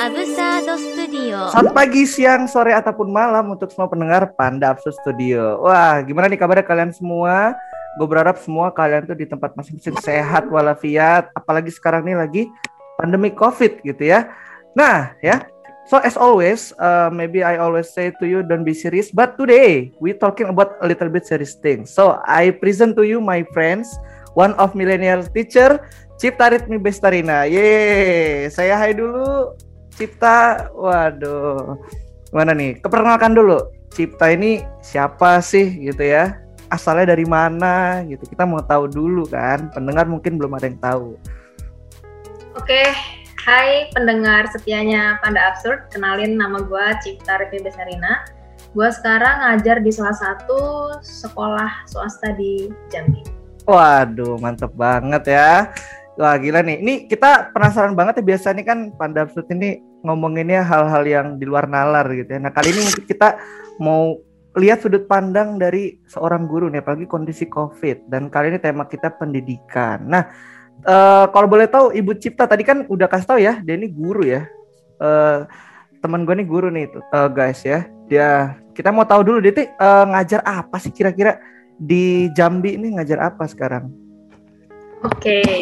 [0.00, 1.52] Absurd Studio.
[1.52, 5.60] Selamat pagi, siang, sore, ataupun malam untuk semua pendengar Panda Absurd Studio.
[5.60, 7.52] Wah, gimana nih kabarnya kalian semua?
[8.00, 11.28] Gue berharap semua kalian tuh di tempat masing-masing sehat walafiat.
[11.36, 12.42] Apalagi sekarang nih lagi
[12.96, 14.32] pandemi COVID gitu ya.
[14.72, 15.44] Nah, ya.
[15.84, 19.92] So as always, uh, maybe I always say to you don't be serious, but today
[20.00, 21.84] we talking about a little bit serious thing.
[21.84, 23.92] So I present to you my friends,
[24.32, 25.84] one of millennial teacher,
[26.16, 27.44] Cipta Ritmi Bestarina.
[27.44, 29.68] Yeay, saya hai dulu.
[30.00, 31.76] Cipta, waduh,
[32.32, 32.80] mana nih?
[32.80, 36.40] Keperkenalkan dulu, Cipta ini siapa sih gitu ya?
[36.72, 38.24] Asalnya dari mana gitu?
[38.24, 39.68] Kita mau tahu dulu kan.
[39.76, 41.20] Pendengar mungkin belum ada yang tahu.
[42.56, 42.96] Oke,
[43.44, 45.92] hai pendengar setianya Panda Absurd.
[45.92, 48.24] Kenalin nama gue Cipta Revi Besarina.
[48.72, 53.20] Gue sekarang ngajar di salah satu sekolah swasta di Jambi.
[53.68, 55.68] Waduh, mantep banget ya.
[56.16, 60.64] Wah gila nih, ini kita penasaran banget ya biasa nih kan Panda Absurd ini ngomonginnya
[60.64, 62.40] hal-hal yang di luar nalar gitu ya.
[62.40, 63.28] Nah kali ini mungkin kita
[63.80, 64.16] mau
[64.58, 68.10] lihat sudut pandang dari seorang guru nih, apalagi kondisi COVID.
[68.10, 70.04] Dan kali ini tema kita pendidikan.
[70.08, 70.26] Nah
[70.84, 74.26] uh, kalau boleh tahu Ibu Cipta tadi kan udah kasih tahu ya, dia ini guru
[74.26, 74.48] ya.
[75.00, 75.48] Uh,
[76.00, 77.86] teman gue nih guru nih uh, guys ya.
[78.10, 81.36] Dia kita mau tahu dulu dia uh, ngajar apa sih kira-kira
[81.80, 83.92] di Jambi ini ngajar apa sekarang?
[85.00, 85.40] Oke.
[85.40, 85.56] Okay.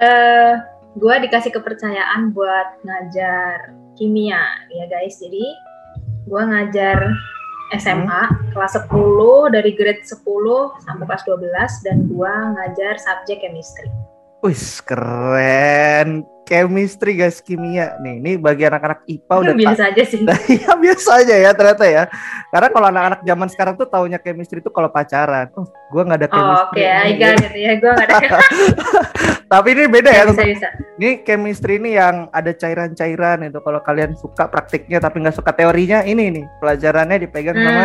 [0.00, 0.56] Uh,
[0.98, 4.42] gue dikasih kepercayaan buat ngajar kimia
[4.74, 5.22] ya guys.
[5.22, 5.44] Jadi
[6.26, 6.98] gue ngajar
[7.78, 8.50] SMA hmm.
[8.50, 10.18] kelas 10 dari grade 10
[10.82, 13.86] sampai kelas 12 dan gue ngajar subjek chemistry.
[14.42, 16.26] Wih keren.
[16.50, 17.94] Chemistry guys kimia.
[18.02, 20.26] Nih ini bagi anak-anak IPA udah biasa aja sih.
[20.66, 22.04] Ya biasa aja ya ternyata ya.
[22.50, 25.54] Karena kalau anak-anak zaman sekarang tuh taunya chemistry itu kalau pacaran.
[25.54, 26.58] Oh gue nggak ada oh, chemistry.
[26.58, 28.38] oh, oke okay, gitu ya gue nggak ada
[29.50, 30.68] tapi ini beda ya bisa, bisa.
[31.02, 33.58] ini chemistry ini yang ada cairan-cairan itu.
[33.58, 37.66] Kalau kalian suka praktiknya tapi nggak suka teorinya ini nih pelajarannya dipegang hmm.
[37.66, 37.84] sama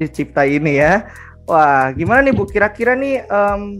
[0.00, 1.04] Cipta ini ya.
[1.44, 2.48] Wah gimana nih bu?
[2.48, 3.76] Kira-kira nih um,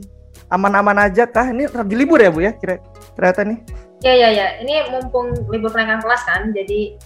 [0.53, 1.49] aman-aman aja kah?
[1.49, 2.53] Ini lagi libur ya bu ya?
[2.53, 2.85] Kira
[3.17, 3.59] ternyata nih.
[4.05, 7.01] Ya ya ya, ini mumpung libur kenaikan kelas kan, jadi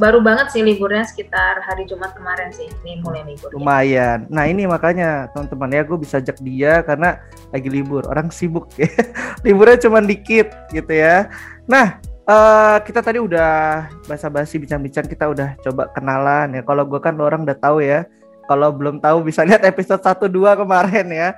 [0.00, 3.52] baru banget sih liburnya sekitar hari Jumat kemarin sih, ini mulai libur.
[3.52, 4.24] Lumayan.
[4.32, 7.20] Nah ini makanya teman-teman ya, gue bisa ajak dia karena
[7.52, 8.88] lagi libur, orang sibuk ya,
[9.44, 11.28] liburnya cuma dikit gitu ya.
[11.68, 16.62] Nah uh, kita tadi udah basa-basi bincang-bincang, kita udah coba kenalan ya.
[16.64, 18.08] Kalau gue kan orang udah tahu ya,
[18.48, 21.28] kalau belum tahu bisa lihat episode 1 2 kemarin ya.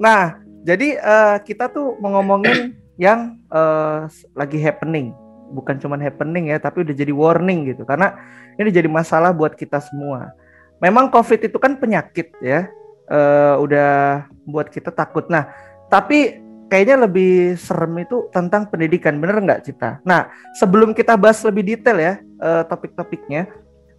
[0.00, 4.04] Nah, jadi uh, kita tuh mau ngomongin yang uh,
[4.36, 5.16] lagi happening
[5.50, 7.82] bukan cuma happening ya tapi udah jadi warning gitu.
[7.84, 8.16] Karena
[8.56, 10.32] ini jadi masalah buat kita semua.
[10.80, 12.70] Memang covid itu kan penyakit ya
[13.10, 15.26] uh, udah buat kita takut.
[15.28, 15.50] Nah
[15.90, 16.38] tapi
[16.70, 19.98] kayaknya lebih serem itu tentang pendidikan bener nggak Cipta?
[20.06, 23.50] Nah sebelum kita bahas lebih detail ya uh, topik-topiknya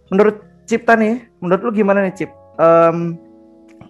[0.08, 2.30] menurut Cipta nih menurut lu gimana nih Cip?
[2.56, 3.16] Um,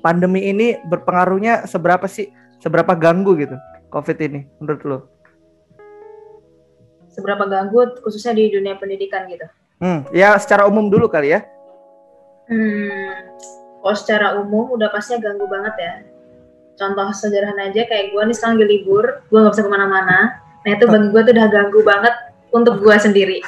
[0.03, 2.31] pandemi ini berpengaruhnya seberapa sih?
[2.63, 3.59] Seberapa ganggu gitu
[3.91, 5.12] COVID ini menurut lo?
[7.13, 9.45] Seberapa ganggu khususnya di dunia pendidikan gitu?
[9.79, 11.45] Hmm, ya secara umum dulu kali ya.
[12.49, 13.13] Hmm,
[13.85, 15.95] kalau secara umum udah pastinya ganggu banget ya.
[16.81, 20.19] Contoh sederhana aja kayak gue nih sekarang lagi libur, gue nggak bisa ke mana-mana.
[20.63, 22.15] Nah itu bagi gue tuh udah ganggu banget
[22.53, 23.39] untuk gue sendiri.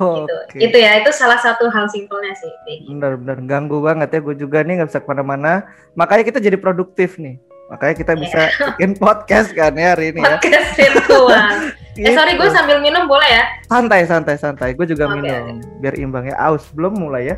[0.00, 0.36] Oh, gitu.
[0.50, 0.60] Okay.
[0.68, 2.52] Itu ya, itu salah satu hal simpelnya sih.
[2.66, 2.90] Gitu.
[2.96, 5.68] Benar-benar ganggu banget ya, gue juga nih nggak bisa ke mana-mana.
[5.94, 7.38] Makanya kita jadi produktif nih.
[7.72, 8.76] Makanya kita bisa yeah.
[8.76, 10.36] bikin podcast kan ya hari ini ya.
[10.36, 11.28] Podcast virtual.
[12.04, 12.56] eh sorry gue gitu.
[12.56, 13.44] sambil minum boleh ya?
[13.70, 14.76] Santai santai santai.
[14.76, 16.36] Gue juga okay, minum biar imbang ya.
[16.36, 17.36] Aus belum mulai ya.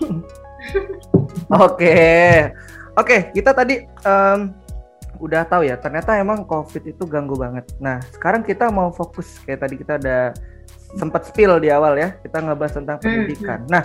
[1.64, 1.94] Oke.
[2.98, 4.50] Oke, okay, kita tadi um,
[5.22, 7.70] udah tahu ya, ternyata emang COVID itu ganggu banget.
[7.78, 10.34] Nah, sekarang kita mau fokus kayak tadi kita ada
[10.98, 13.62] sempat spill di awal ya, kita ngebahas tentang pendidikan.
[13.62, 13.72] Mm -hmm.
[13.72, 13.82] Nah,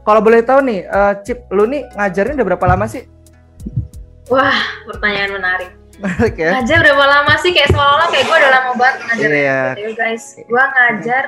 [0.00, 3.04] kalau boleh tahu nih, uh, Cip, lu nih ngajarin udah berapa lama sih?
[4.28, 5.70] Wah, pertanyaan menarik.
[5.98, 6.60] Menarik ya?
[6.60, 7.50] Ngajar berapa lama sih?
[7.56, 9.28] Kayak seolah-olah kayak gue udah lama banget ngajar.
[9.32, 9.60] Iya.
[9.74, 9.92] Yeah.
[9.96, 11.24] guys, gue ngajar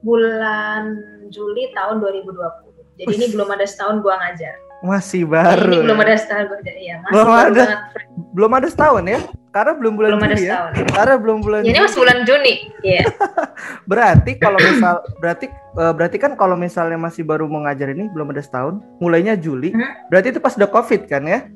[0.00, 0.82] bulan
[1.28, 2.96] Juli tahun 2020.
[2.96, 4.54] Jadi ini belum ada setahun gue ngajar.
[4.80, 5.68] Masih baru.
[5.68, 6.76] Ini belum ada setahun gue ngajar.
[6.80, 7.52] Iya, masih belum ada.
[7.52, 7.80] Banget.
[8.32, 9.20] Belum ada setahun ya?
[9.56, 10.56] Karena belum bulan belum Juni ya?
[10.92, 11.60] Karena belum bulan.
[11.64, 12.54] Ini masih bulan Juni.
[12.84, 13.08] Iya.
[13.90, 15.48] berarti kalau misal berarti
[15.80, 19.72] uh, berarti kan kalau misalnya masih baru mau ngajar ini belum ada setahun, mulainya Juli,
[19.72, 20.12] hmm?
[20.12, 21.48] berarti itu pas udah COVID kan ya?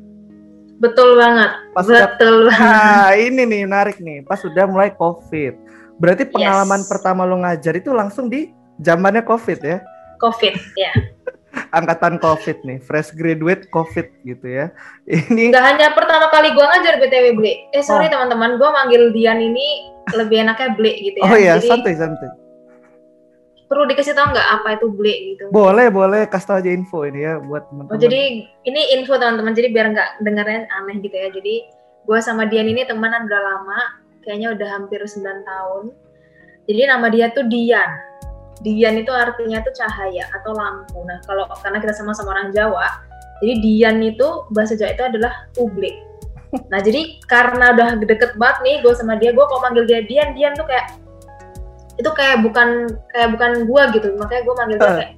[0.81, 1.51] Betul banget.
[1.77, 2.73] Pas Betul udah, banget.
[2.73, 5.53] Nah, ini nih menarik nih, pas sudah mulai COVID.
[6.01, 6.89] Berarti pengalaman yes.
[6.89, 8.49] pertama lo ngajar itu langsung di
[8.81, 9.85] zamannya COVID ya?
[10.25, 10.93] COVID, ya.
[11.71, 14.71] Angkatan COVID nih, fresh graduate COVID gitu ya.
[15.07, 17.55] Ini nggak hanya pertama kali gua ngajar BTW beli.
[17.75, 18.19] Eh sorry oh.
[18.19, 21.31] teman-teman, gua manggil Dian ini lebih enaknya ble gitu ya.
[21.31, 22.31] Oh iya, Jadi santai santai.
[23.71, 25.45] perlu dikasih tahu nggak apa itu ble gitu.
[25.55, 28.03] Boleh, boleh kasih tau aja info ini ya buat Oh, teman-teman.
[28.03, 28.21] jadi
[28.67, 31.31] ini info teman-teman, jadi biar nggak dengarnya aneh gitu ya.
[31.31, 31.55] Jadi
[32.03, 33.81] gue sama Dian ini temenan udah lama,
[34.27, 35.95] kayaknya udah hampir 9 tahun.
[36.67, 38.10] Jadi nama dia tuh Dian.
[38.61, 41.01] Dian itu artinya tuh cahaya atau lampu.
[41.09, 43.01] Nah kalau karena kita sama-sama orang Jawa,
[43.41, 45.97] jadi Dian itu bahasa Jawa itu adalah publik.
[46.69, 50.37] Nah jadi karena udah deket banget nih gue sama dia, gue kok manggil dia Dian,
[50.37, 50.99] Dian tuh kayak
[51.97, 55.15] itu kayak bukan kayak bukan gue gitu, makanya gue manggil dia kayak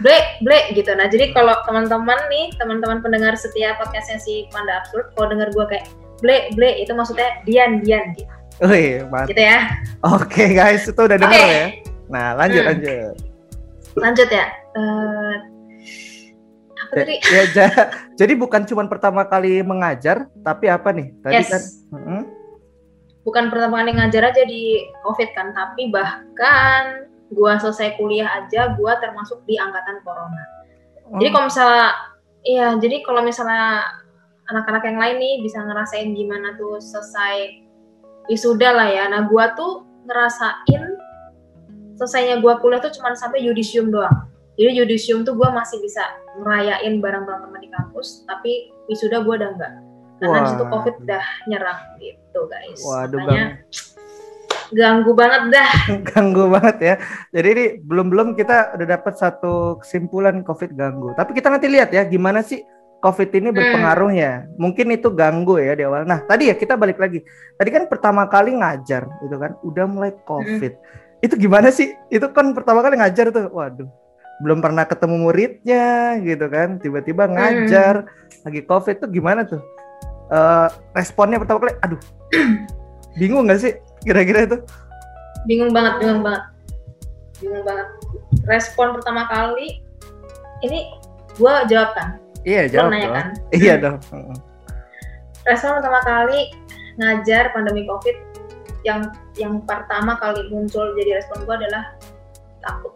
[0.00, 0.96] Ble, ble gitu.
[0.96, 5.64] Nah, jadi kalau teman-teman nih, teman-teman pendengar setiap podcastnya si Panda Absurd, kalau dengar gue
[5.68, 5.92] kayak
[6.24, 8.32] ble, ble, itu maksudnya Dian, Dian gitu.
[8.64, 9.28] Wih, mantap.
[9.28, 9.58] Gitu ya.
[10.00, 11.52] Oke guys, itu udah denger Oke.
[11.52, 11.66] ya.
[12.10, 12.70] Nah, lanjut Hmm.
[12.74, 13.14] lanjut.
[13.96, 14.46] Lanjut ya.
[14.74, 15.34] Eh,
[16.76, 17.14] apa tadi?
[17.34, 21.14] Ya, ja- jadi bukan cuma pertama kali mengajar, tapi apa nih?
[21.22, 21.48] Tadi Yes.
[21.48, 21.62] kan
[21.94, 22.22] Mm-mm.
[23.20, 28.96] Bukan pertama kali ngajar aja di COVID kan, tapi bahkan gua selesai kuliah aja, gua
[28.96, 30.42] termasuk di angkatan corona.
[31.20, 31.86] Jadi Oh, kalau misalnya,
[32.42, 33.86] iya, jadi kalau misalnya
[34.48, 37.60] anak-anak yang lain nih bisa ngerasain gimana tuh selesai
[38.26, 39.04] wisuda lah ya.
[39.06, 40.82] Nah, gua tuh ngerasain
[42.00, 44.24] selesainya gua kuliah tuh cuma sampai yudisium doang.
[44.56, 46.00] Jadi yudisium tuh gua masih bisa
[46.40, 49.72] ngerayain bareng teman-teman di kampus, tapi wisuda gua udah enggak.
[50.20, 50.68] Karena Wah.
[50.68, 52.80] covid udah nyerang gitu, guys.
[52.80, 53.46] Waduh, Makanya
[54.70, 55.70] ganggu banget dah.
[56.12, 56.94] ganggu banget ya.
[57.34, 61.12] Jadi ini belum-belum kita udah dapat satu kesimpulan COVID ganggu.
[61.18, 62.62] Tapi kita nanti lihat ya gimana sih
[63.00, 64.52] COVID ini berpengaruhnya.
[64.60, 66.06] Mungkin itu ganggu ya di awal.
[66.06, 67.24] Nah tadi ya kita balik lagi.
[67.58, 70.72] Tadi kan pertama kali ngajar gitu kan, udah mulai COVID.
[71.20, 71.92] Itu gimana sih?
[72.08, 73.88] Itu kan pertama kali ngajar tuh, waduh.
[74.40, 78.08] Belum pernah ketemu muridnya gitu kan, tiba-tiba ngajar
[78.42, 79.60] lagi COVID tuh gimana tuh?
[80.32, 82.00] Eh, responnya pertama kali, aduh,
[83.20, 84.58] bingung nggak sih kira-kira itu?
[85.48, 86.42] bingung banget bingung banget
[87.40, 87.88] bingung banget
[88.44, 89.80] respon pertama kali
[90.60, 90.92] ini
[91.40, 93.26] gue jawab kan Iya jawab nanya kan?
[93.52, 94.00] Iya dong.
[95.44, 96.48] Respon pertama kali
[96.96, 98.16] ngajar pandemi covid
[98.82, 99.00] yang
[99.34, 101.84] yang pertama kali muncul jadi respon gue adalah
[102.60, 102.94] takut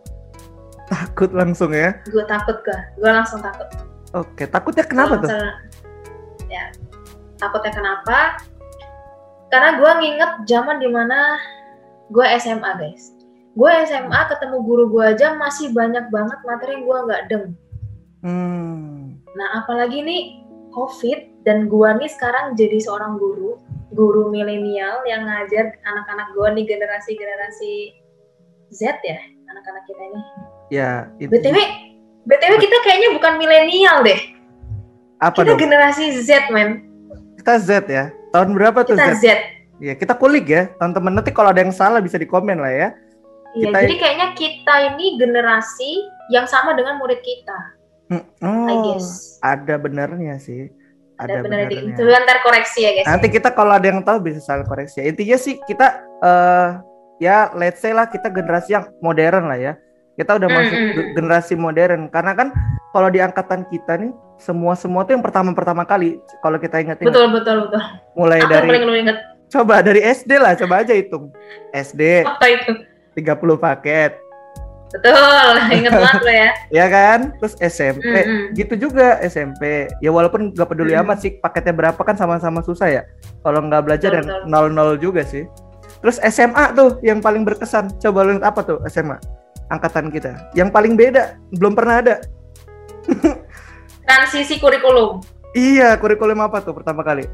[0.84, 1.96] Takut langsung ya.
[2.04, 3.68] gue takut gue gue langsung takut
[4.14, 5.28] Oke, takutnya kenapa tuh?
[6.46, 6.70] ya
[7.34, 8.38] takutnya kenapa
[9.48, 11.34] karena gue nginget zaman di mana
[12.08, 13.10] gue SMA guys
[13.54, 17.46] gue SMA ketemu guru gue aja masih banyak banget materi yang gue nggak deng
[18.24, 19.20] Hmm.
[19.36, 20.43] Nah, apalagi nih
[20.74, 23.62] COVID dan gua nih sekarang jadi seorang guru,
[23.94, 27.94] guru milenial yang ngajar anak-anak gua nih generasi-generasi
[28.74, 29.18] Z ya,
[29.48, 30.20] anak-anak kita ini.
[30.74, 30.90] Ya,
[31.22, 31.56] itu BTW,
[32.26, 34.18] BTW kita kayaknya bukan milenial deh.
[35.22, 35.60] apa kita dong?
[35.62, 36.82] generasi Z, men.
[37.38, 38.10] Kita Z ya.
[38.34, 39.22] Tahun berapa tuh Kita Z?
[39.22, 39.26] Z.
[39.78, 40.68] Ya, kita kulik ya.
[40.76, 42.88] Teman-teman nanti kalau ada yang salah bisa di komen lah ya.
[43.54, 45.90] Iya, Kita- jadi kayaknya kita ini generasi
[46.34, 47.58] yang sama dengan murid kita,
[48.06, 49.38] Hmm, I Oh, guess.
[49.40, 50.68] ada benernya sih.
[51.14, 51.96] Ada, Ada benar di benernya.
[51.96, 53.06] sebentar koreksi ya, guys.
[53.06, 54.98] Nanti kita kalau ada yang tahu bisa salah koreksi.
[54.98, 55.06] ya.
[55.06, 55.86] Intinya sih kita
[56.20, 56.68] eh
[57.18, 59.72] ya let's say lah kita generasi yang modern lah ya.
[60.12, 61.12] Kita udah Mm, masuk mm, ge- mm.
[61.14, 62.48] generasi modern karena kan
[62.90, 67.30] kalau di angkatan kita nih semua semua tuh yang pertama-pertama kali kalau kita ingat-ingat Betul,
[67.32, 67.82] betul, betul.
[68.14, 69.18] mulai yang dari paling lu inget?
[69.46, 71.30] coba dari SD lah coba aja hitung.
[71.72, 72.72] SD Apa itu?
[73.14, 74.18] 30 paket
[74.92, 76.50] Betul, inget banget lo ya.
[76.82, 77.18] ya kan?
[77.40, 78.42] Terus SMP Mm-mm.
[78.54, 79.88] gitu juga SMP.
[79.98, 81.02] Ya walaupun gak peduli Mm.
[81.06, 83.02] amat sih paketnya berapa kan sama-sama susah ya.
[83.42, 84.50] Kalau nggak belajar Betul, dan betul.
[84.50, 85.48] nol nol juga sih.
[86.04, 87.96] Terus SMA tuh yang paling berkesan.
[87.98, 89.16] Coba lu apa tuh SMA?
[89.72, 90.52] Angkatan kita.
[90.52, 92.14] Yang paling beda, belum pernah ada.
[94.04, 95.24] Transisi kurikulum.
[95.56, 97.24] Iya, kurikulum apa tuh pertama kali?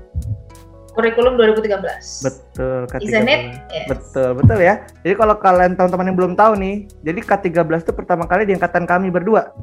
[0.90, 2.26] Kurikulum 2013.
[2.26, 3.02] Betul, K13.
[3.04, 3.42] Isn't it?
[3.70, 3.86] Yes.
[3.86, 4.74] Betul, betul ya.
[5.00, 8.84] Jadi kalau kalian teman-teman yang belum tahu nih, jadi K13 itu pertama kali di angkatan
[8.84, 9.54] kami berdua.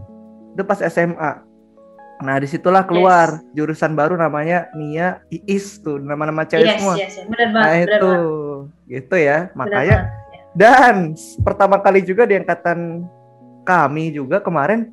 [0.55, 1.43] Itu pas SMA.
[2.17, 6.95] Nah, di situlah keluar jurusan baru namanya Nia Iis tuh, nama-nama cewek Yes, semua.
[6.97, 7.25] yes, yes.
[7.29, 8.09] Benar Nah, banget, benar itu.
[8.09, 8.89] banget.
[8.89, 9.37] Gitu ya.
[9.53, 9.97] Makanya.
[9.97, 9.99] Ya.
[10.57, 11.13] dan
[11.45, 13.05] pertama kali juga di angkatan
[13.61, 14.89] kami juga kemarin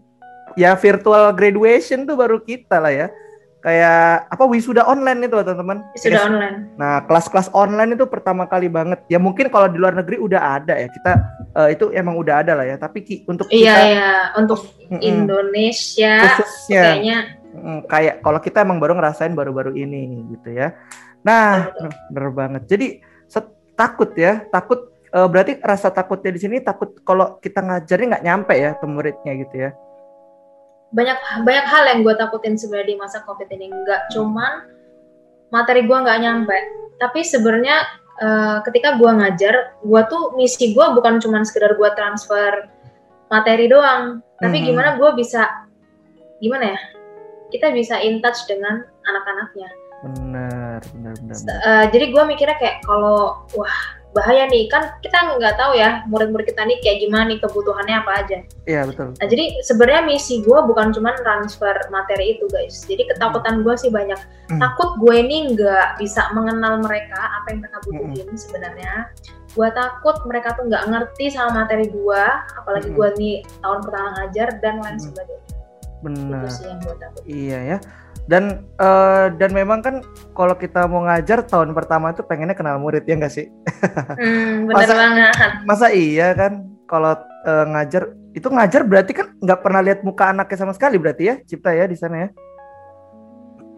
[0.60, 3.06] ya virtual graduation tuh baru kita lah ya.
[3.64, 5.88] Kayak apa wisuda online itu teman-teman.
[5.96, 6.28] Sudah Yes.
[6.28, 6.56] online.
[6.76, 9.00] Nah, kelas-kelas online itu pertama kali banget.
[9.08, 10.92] Ya mungkin kalau di luar negeri udah ada ya.
[10.92, 11.12] Kita
[11.56, 12.76] eh, itu emang udah ada lah ya.
[12.76, 14.12] Tapi ki- untuk Iya, kita iya.
[14.36, 17.18] Untuk Mm-mm, Indonesia khususnya kayaknya
[17.56, 20.76] mm, kayak kalau kita emang baru ngerasain baru-baru ini gitu ya.
[21.24, 22.62] Nah, Betul, bener banget.
[22.68, 22.86] Jadi
[23.74, 28.54] takut ya, takut eh, berarti rasa takutnya di sini takut kalau kita ngajarnya nggak nyampe
[28.54, 29.70] ya ke muridnya gitu ya.
[30.94, 34.62] Banyak banyak hal yang gue takutin sebenarnya di masa covid ini nggak cuman
[35.50, 36.56] materi gue nggak nyampe
[36.96, 37.82] tapi sebenarnya
[38.14, 42.70] eh, ketika gue ngajar, gue tuh misi gue bukan cuma sekedar gue transfer
[43.26, 44.64] materi doang, tapi Mhm.
[44.70, 45.66] gimana gue bisa,
[46.38, 46.80] gimana ya,
[47.50, 49.66] kita bisa in touch dengan anak-anaknya.
[50.06, 51.36] Benar, benar, benar.
[51.42, 51.56] benar.
[51.58, 53.76] Eh, jadi gue mikirnya kayak kalau wah
[54.14, 58.12] bahaya nih kan kita nggak tahu ya murid-murid kita nih kayak gimana nih kebutuhannya apa
[58.22, 58.38] aja.
[58.64, 59.10] Iya, betul.
[59.18, 62.86] Nah jadi sebenarnya misi gue bukan cuma transfer materi itu guys.
[62.86, 64.16] Jadi ketakutan gue sih banyak.
[64.54, 64.62] Hmm.
[64.62, 69.10] Takut gue ini nggak bisa mengenal mereka apa yang mereka butuhin sebenarnya.
[69.54, 72.24] Gue takut mereka tuh nggak ngerti sama materi gue,
[72.58, 72.96] apalagi Hmm.
[72.96, 75.06] gue nih tahun pertama ngajar dan lain Hmm.
[75.10, 75.42] sebagainya.
[76.04, 76.42] Benar.
[76.44, 77.22] Itu sih yang gue takut.
[77.26, 77.78] Iya ya.
[78.24, 80.00] Dan eh, dan memang kan
[80.32, 83.46] kalau kita mau ngajar tahun pertama itu pengennya kenal murid ya nggak sih?
[84.16, 85.34] Hmm, bener Masa- banget.
[85.64, 86.52] Masa iya kan
[86.84, 87.12] kalau
[87.44, 88.02] eh, ngajar
[88.32, 91.84] itu ngajar berarti kan nggak pernah lihat muka anaknya sama sekali berarti ya Cipta ya
[91.84, 92.28] di sana ya.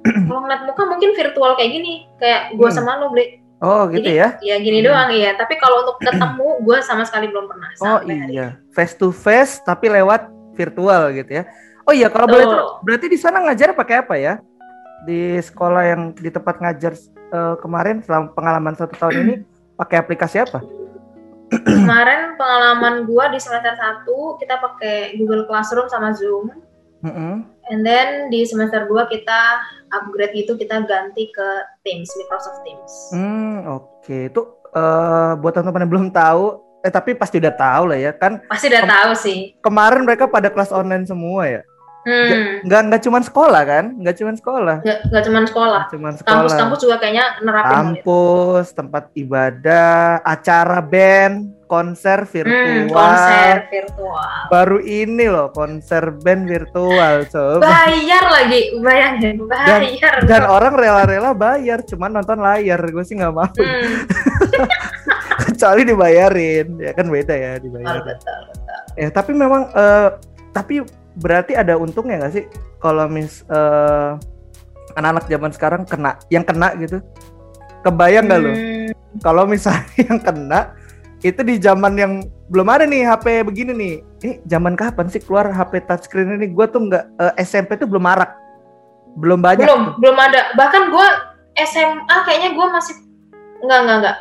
[0.30, 2.76] Kalau ngeliat muka mungkin virtual kayak gini, kayak gue Hmm.
[2.76, 3.42] sama lo beli.
[3.58, 4.28] Oh gitu Jadi, ya.
[4.38, 4.86] Ya gini Hmm.
[4.86, 5.34] doang iya.
[5.34, 7.68] Tapi kalau untuk ketemu, gue sama sekali belum pernah.
[7.74, 11.44] Oh sampai hari iya, face to face tapi lewat virtual gitu ya.
[11.86, 14.42] Oh iya, kalau boleh tahu, berarti di sana ngajar pakai apa ya?
[15.06, 16.98] Di sekolah yang di tempat ngajar
[17.30, 19.34] eh, kemarin selama pengalaman satu tahun ini
[19.80, 20.58] pakai aplikasi apa?
[21.46, 24.02] Kemarin pengalaman gua di semester 1
[24.42, 26.50] kita pakai Google Classroom sama Zoom.
[27.06, 27.46] Mm-mm.
[27.70, 29.62] And then di semester 2 kita
[29.94, 31.48] upgrade itu kita ganti ke
[31.86, 32.92] Teams, Microsoft Teams.
[33.14, 34.34] Hmm, oke.
[34.34, 38.42] Itu eh, buat teman-teman yang belum tahu, eh tapi pasti udah tahu lah ya kan.
[38.50, 39.38] Pasti udah tahu sih.
[39.62, 41.62] Kemarin mereka pada kelas online semua ya.
[42.06, 42.62] Hmm.
[42.62, 43.84] Nggak nggak cuma sekolah kan?
[43.96, 44.76] Nggak cuma sekolah.
[44.78, 45.82] Gak, gak cuma sekolah.
[45.90, 46.30] Cuma sekolah.
[46.38, 47.75] Kampus-kampus juga kayaknya nerapin itu.
[47.75, 51.34] kampus, tempat ibadah, acara band,
[51.66, 52.94] konser Hmm, virtual.
[52.94, 54.30] konser virtual.
[54.46, 57.58] Baru ini loh konser band virtual, coba.
[57.60, 60.22] Bayar lagi, bayangin, bayar.
[60.22, 62.78] Dan orang rela-rela bayar, cuman nonton layar.
[62.86, 64.06] Gue sih nggak mau, Hmm,
[65.46, 66.68] kecuali dibayarin.
[66.78, 67.98] Ya kan beda ya betul, dibayar.
[68.00, 68.80] betul, betul.
[68.94, 70.08] Ya tapi memang, eh,
[70.52, 70.86] tapi
[71.16, 72.44] berarti ada untungnya nggak sih
[72.78, 74.11] kalau mis eh,
[74.96, 77.00] anak-anak zaman sekarang kena, yang kena gitu.
[77.85, 78.50] Kebayang nggak lo?
[78.52, 78.88] Hmm,
[79.20, 80.61] kalau misalnya yang kena
[81.25, 82.12] itu di zaman yang
[82.52, 83.94] belum ada nih HP begini nih.
[84.23, 86.52] Ini zaman kapan sih keluar HP touchscreen ini?
[86.52, 88.32] Gua tuh nggak eh, SMP tuh belum marak,
[89.20, 89.64] belum banyak.
[89.64, 89.92] belum, tuh.
[90.00, 90.40] belum ada.
[90.54, 91.08] Bahkan gue
[91.56, 92.94] SMA kayaknya gue masih
[93.64, 94.16] enggak enggak enggak.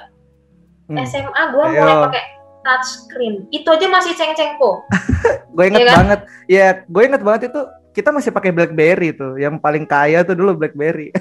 [0.86, 0.98] Hmm.
[1.04, 2.24] SMA gue mulai pakai
[2.66, 3.46] touchscreen.
[3.48, 4.82] Itu aja masih ceng-cengpo.
[5.56, 5.98] Gue inget Iya kan?
[6.02, 6.20] banget.
[6.46, 9.38] Ya, gue inget banget itu kita masih pakai BlackBerry tuh.
[9.38, 11.14] Yang paling kaya tuh dulu BlackBerry.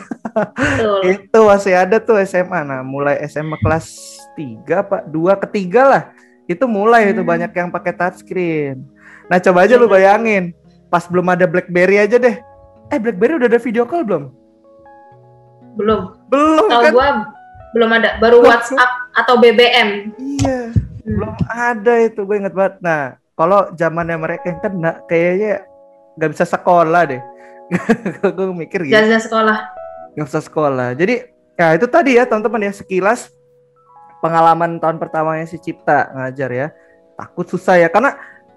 [0.56, 1.00] Betul.
[1.14, 2.60] itu masih ada tuh SMA.
[2.62, 3.86] Nah, mulai SMA kelas
[4.34, 6.02] 3 Pak, 2 ketiga lah.
[6.44, 7.30] Itu mulai itu Hmm.
[7.30, 8.82] banyak yang pakai touchscreen.
[9.28, 9.92] Nah, coba aja lu Iya.
[9.92, 10.44] bayangin.
[10.88, 12.36] Pas belum ada BlackBerry aja deh.
[12.90, 14.34] Eh, BlackBerry udah ada video call belum?
[15.74, 16.00] Belum.
[16.26, 16.92] Belum Tahu kan?
[16.92, 17.08] gue
[17.72, 18.08] belum ada.
[18.18, 18.42] Baru.
[18.42, 20.10] WhatsApp atau BBM.
[20.18, 20.73] Iya.
[21.04, 22.24] Belum ada itu.
[22.24, 22.80] Gue inget banget.
[22.80, 25.68] Nah, kalau zamannya mereka yang kena, kayaknya
[26.16, 27.22] nggak bisa sekolah deh.
[28.36, 28.96] gue mikir gitu.
[28.96, 29.58] Jasa sekolah.
[30.14, 30.88] nggak bisa sekolah.
[30.94, 33.30] Jadi ya itu tadi ya teman-teman ya sekilas
[34.22, 36.66] pengalaman tahun pertamanya si Cipta ngajar ya.
[37.14, 38.14] Takut susah ya karena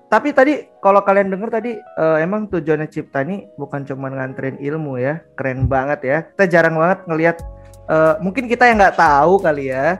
[0.07, 5.01] tapi tadi kalau kalian dengar tadi eh, emang tujuannya Cipta ini bukan cuma nganterin ilmu
[5.01, 5.25] ya.
[5.33, 6.17] Keren banget ya.
[6.29, 7.37] Kita jarang banget ngelihat
[7.89, 9.97] eh, mungkin kita yang nggak tahu kali ya.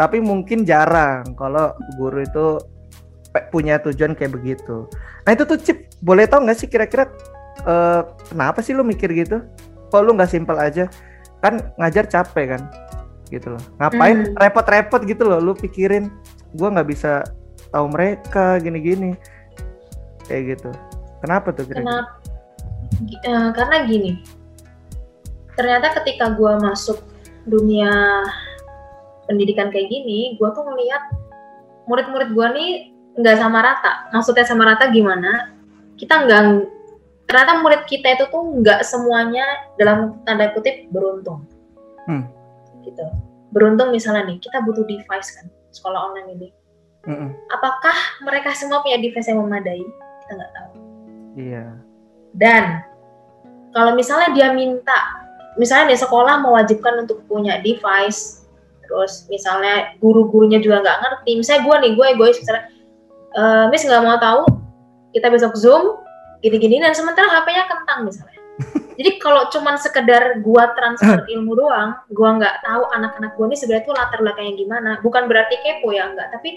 [0.00, 2.56] Tapi mungkin jarang kalau guru itu
[3.52, 4.88] punya tujuan kayak begitu.
[5.28, 7.04] Nah itu tuh Cip, boleh tahu nggak sih kira-kira
[7.68, 8.02] eh,
[8.32, 9.44] kenapa sih lu mikir gitu?
[9.92, 10.88] Kok lu nggak simpel aja?
[11.44, 12.62] Kan ngajar capek kan,
[13.28, 13.62] gitu loh.
[13.76, 14.36] Ngapain Hmm.
[14.40, 15.36] repot-repot gitu loh?
[15.36, 16.08] Lu pikirin,
[16.56, 17.20] gua nggak bisa
[17.68, 19.12] tahu mereka gini-gini,
[20.24, 20.70] kayak gitu.
[21.20, 21.84] Kenapa tuh kira-kira?
[21.84, 22.12] Kenapa?
[23.04, 24.12] Gi- eh, karena gini.
[25.54, 27.04] Ternyata ketika gue masuk
[27.44, 28.24] dunia
[29.30, 31.02] pendidikan kayak gini, gue tuh ngeliat
[31.86, 32.70] murid-murid gue nih
[33.14, 34.10] nggak sama rata.
[34.10, 35.54] Maksudnya sama rata gimana?
[35.94, 36.42] Kita nggak
[37.30, 39.46] ternyata murid kita itu tuh nggak semuanya
[39.78, 41.46] dalam tanda kutip beruntung.
[42.10, 42.26] Hmm.
[42.82, 43.06] Gitu.
[43.54, 46.48] Beruntung misalnya nih, kita butuh device kan, sekolah online ini.
[47.06, 47.32] Mm-mm.
[47.48, 49.82] Apakah mereka semua punya device yang memadai?
[50.26, 50.72] Kita nggak tahu.
[51.34, 51.64] Iya.
[52.36, 52.64] Dan
[53.74, 54.98] kalau misalnya dia minta,
[55.58, 58.39] misalnya di sekolah mewajibkan untuk punya device,
[58.90, 62.64] terus misalnya guru-gurunya juga nggak ngerti, misalnya gue nih, gue egois misalnya,
[63.38, 64.42] "Eh, Miss nggak mau tahu,
[65.14, 66.02] kita besok zoom,
[66.42, 68.38] gini-gini, dan sementara HP-nya kentang misalnya.
[68.98, 73.86] Jadi kalau cuman sekedar gua transfer ilmu doang, gua nggak tahu anak-anak gua ini sebenarnya
[73.86, 74.90] tuh latar belakangnya gimana.
[75.00, 76.28] Bukan berarti kepo ya, enggak.
[76.34, 76.50] Tapi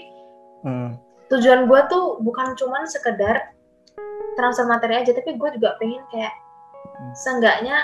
[0.64, 0.96] Hmm.
[1.28, 3.52] tujuan gue tuh bukan cuman sekedar
[4.36, 6.32] transfer materi aja tapi gue juga pengen kayak
[6.84, 7.12] Hmm.
[7.12, 7.76] seenggaknya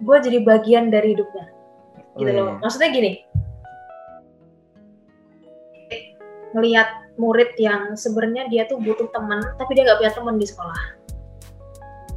[0.00, 1.48] gue jadi bagian dari hidupnya
[2.20, 2.60] gitu Oh, loh iya.
[2.60, 3.10] maksudnya gini
[6.52, 10.82] ngelihat murid yang sebenarnya dia tuh butuh teman tapi dia nggak punya teman di sekolah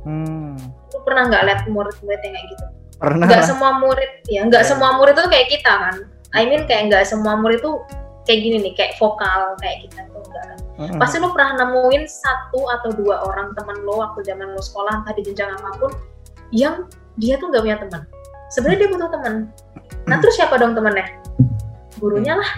[0.04, 0.60] Hmm.
[0.92, 2.66] lu pernah nggak lihat murid-murid yang kayak gitu
[3.00, 3.24] Pernah.
[3.24, 4.70] nggak semua murid ya nggak Iya.
[4.76, 5.96] semua murid tuh kayak kita kan
[6.36, 7.88] I mean kayak nggak semua murid tuh
[8.24, 11.00] kayak gini nih kayak vokal kayak kita tuh enggak kan Mm-mm.
[11.00, 15.14] pasti lu pernah nemuin satu atau dua orang teman lo waktu zaman lo sekolah entah
[15.14, 15.92] di jenjang apa pun
[16.52, 16.84] yang
[17.16, 18.02] dia tuh nggak punya teman
[18.50, 19.34] sebenarnya dia butuh teman
[20.04, 21.08] nah terus siapa dong temennya
[21.96, 22.52] gurunya lah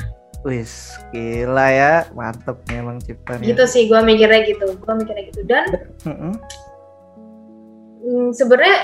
[0.45, 3.49] Wis, gila ya, mantep memang Cipta nih.
[3.49, 5.65] gitu sih gue mikirnya gitu gue mikirnya gitu dan
[6.05, 6.33] Mm-mm.
[7.99, 8.77] hmm, sebenarnya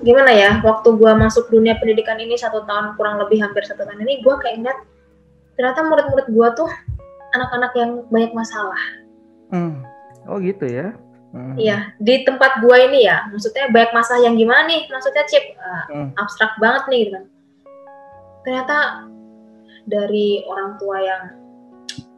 [0.00, 4.00] gimana ya waktu gue masuk dunia pendidikan ini satu tahun kurang lebih hampir satu tahun
[4.00, 4.80] ini gue kayak ngeliat
[5.54, 6.70] ternyata murid-murid gue tuh
[7.32, 8.80] anak-anak yang banyak masalah
[9.46, 9.86] Hmm.
[10.26, 10.90] Oh gitu ya.
[11.30, 11.54] Hmm.
[11.54, 14.90] Iya, di tempat gua ini ya, maksudnya banyak masalah yang gimana nih?
[14.90, 16.08] Maksudnya chip uh, Hmm.
[16.18, 17.24] abstrak banget nih gitu kan.
[18.42, 18.76] Ternyata
[19.86, 21.22] dari orang tua yang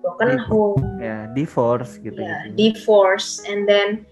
[0.01, 2.17] broken home, Ya, divorce gitu.
[2.17, 2.57] ya gitu.
[2.57, 4.05] divorce, and then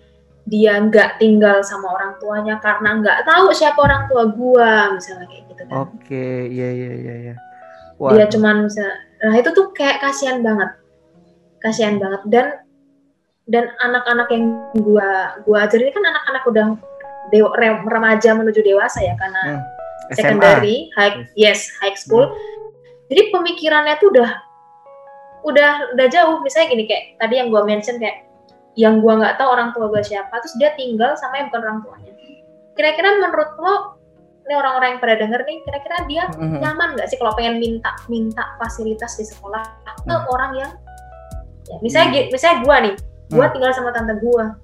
[0.47, 5.45] dia nggak tinggal sama orang tuanya karena nggak tahu siapa orang tua gua, misalnya kayak
[5.51, 5.75] gitu kan.
[5.83, 7.35] Oke, iya iya iya iya.
[7.97, 8.85] Dia cuman bisa,
[9.25, 10.71] nah itu tuh kayak kasihan banget,
[11.59, 12.47] kasihan banget dan
[13.47, 14.45] dan anak-anak yang
[14.77, 16.67] gua gua ajarin ini kan anak-anak udah
[17.31, 19.63] dewa, re- remaja menuju dewasa ya karena Hmm.
[20.07, 20.19] SMA.
[20.23, 22.31] secondary, high yes, high school.
[23.07, 24.31] Jadi pemikirannya tuh udah
[25.47, 26.43] udah udah jauh.
[26.43, 28.27] Misalnya gini kayak tadi yang gua mention kayak
[28.75, 31.79] yang gua nggak tahu orang tua gua siapa, terus dia tinggal sama yang bukan orang
[31.81, 32.13] tuanya.
[32.77, 33.75] Kira-kira menurut lo
[34.47, 36.61] ini orang-orang yang pada denger nih, kira-kira dia Mhm.
[36.63, 39.59] nyaman nggak sih kalau pengen minta minta fasilitas di sekolah
[40.07, 40.23] ke Hmm.
[40.31, 40.71] orang yang
[41.67, 42.95] ya, misalnya gi- misalnya gua nih,
[43.33, 43.55] gua Hmm.
[43.59, 44.55] tinggal sama tante gua,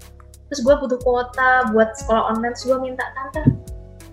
[0.47, 3.43] terus gua butuh kuota buat sekolah online, terus gua minta tante,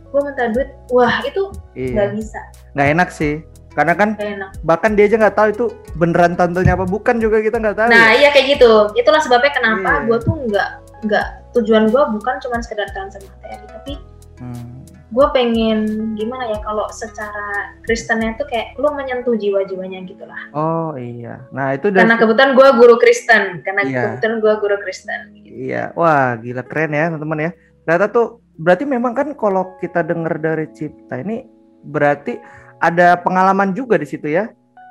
[0.09, 1.43] gua minta duit, wah itu
[1.77, 2.15] nggak Iya.
[2.17, 2.39] bisa,
[2.73, 3.33] Nggak enak sih.
[3.79, 4.49] Karena kan enak.
[4.61, 7.87] bahkan dia aja nggak tahu itu beneran tantenya apa bukan juga kita nggak tahu.
[7.87, 10.05] Nah iya kayak gitu, itulah sebabnya kenapa Iya.
[10.05, 10.69] gua tuh nggak
[11.07, 11.25] nggak
[11.55, 13.93] tujuan gua bukan cuma sekedar transfer materi, tapi
[14.39, 14.87] Hmm.
[15.09, 15.79] gue pengen
[16.15, 20.39] gimana ya kalau secara Kristennya tuh kayak lu menyentuh jiwa-jiwanya gitu lah.
[20.53, 21.43] Oh iya.
[21.51, 23.99] Nah itu udah Karena kebetulan gue guru Kristen, karena Iya.
[24.15, 25.19] kebetulan gue guru Kristen.
[25.43, 27.51] Iya, wah gila keren ya teman-teman ya.
[27.83, 31.43] Ternyata tuh berarti memang kan kalau kita dengar dari Cipta ini
[31.83, 32.39] berarti
[32.79, 34.49] ada pengalaman juga di situ ya.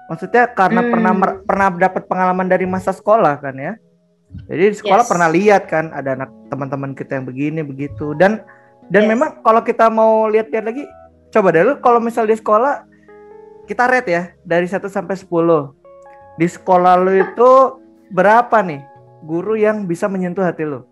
[0.09, 0.91] Maksudnya karena Hmm.
[0.93, 3.73] pernah mer- pernah dapat pengalaman dari masa sekolah kan ya.
[4.45, 5.11] Jadi di sekolah Yes.
[5.11, 8.45] pernah lihat kan ada anak teman-teman kita yang begini begitu dan
[8.89, 9.11] dan Yes.
[9.11, 10.85] memang kalau kita mau lihat-lihat lagi
[11.29, 12.85] coba deh lu kalau misal di sekolah
[13.65, 15.73] kita rate ya dari 1 sampai 10.
[16.37, 17.51] Di sekolah lu itu
[18.09, 18.81] berapa nih
[19.21, 20.85] guru yang bisa menyentuh hati lu?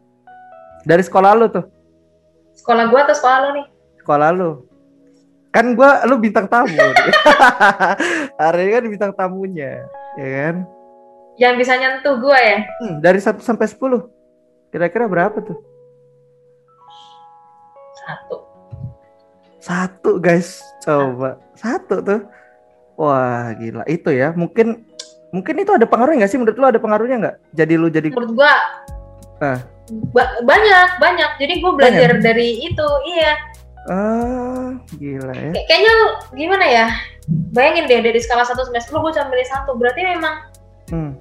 [0.83, 1.65] Dari sekolah lu tuh,
[2.53, 3.67] Sekolah gue atau sekolah lo nih?
[3.97, 4.51] sekolah lu.
[5.57, 6.77] Kan gua lu bintang tamu.
[8.41, 10.57] Hari ini kan bintang tamunya, ya kan?
[11.37, 12.59] Yang bisa nyentuh gue ya?
[12.81, 13.81] Hmm, dari 1 sampai 10.
[14.69, 15.57] Kira-kira berapa tuh?
[17.97, 18.37] Satu.
[19.57, 22.21] Satu guys, coba satu tuh.
[22.95, 24.37] Wah gila itu ya.
[24.37, 24.85] Mungkin
[25.33, 26.39] mungkin itu ada pengaruhnya nggak sih?
[26.39, 27.37] Menurut lu ada pengaruhnya nggak?
[27.53, 28.53] Jadi lu jadi Menurut gue
[29.37, 29.61] Ah.
[30.13, 31.31] ba- banyak banyak.
[31.37, 32.89] Jadi gue belajar dari itu.
[33.09, 33.56] Iya.
[33.87, 35.53] Ah gila ya.
[35.53, 35.93] Kay- kayaknya
[36.33, 36.87] gimana ya?
[37.51, 39.71] Bayangin deh dari skala 1 sampai 10 gue cuma milih satu.
[39.75, 40.35] Berarti memang
[40.87, 41.13] Hmm.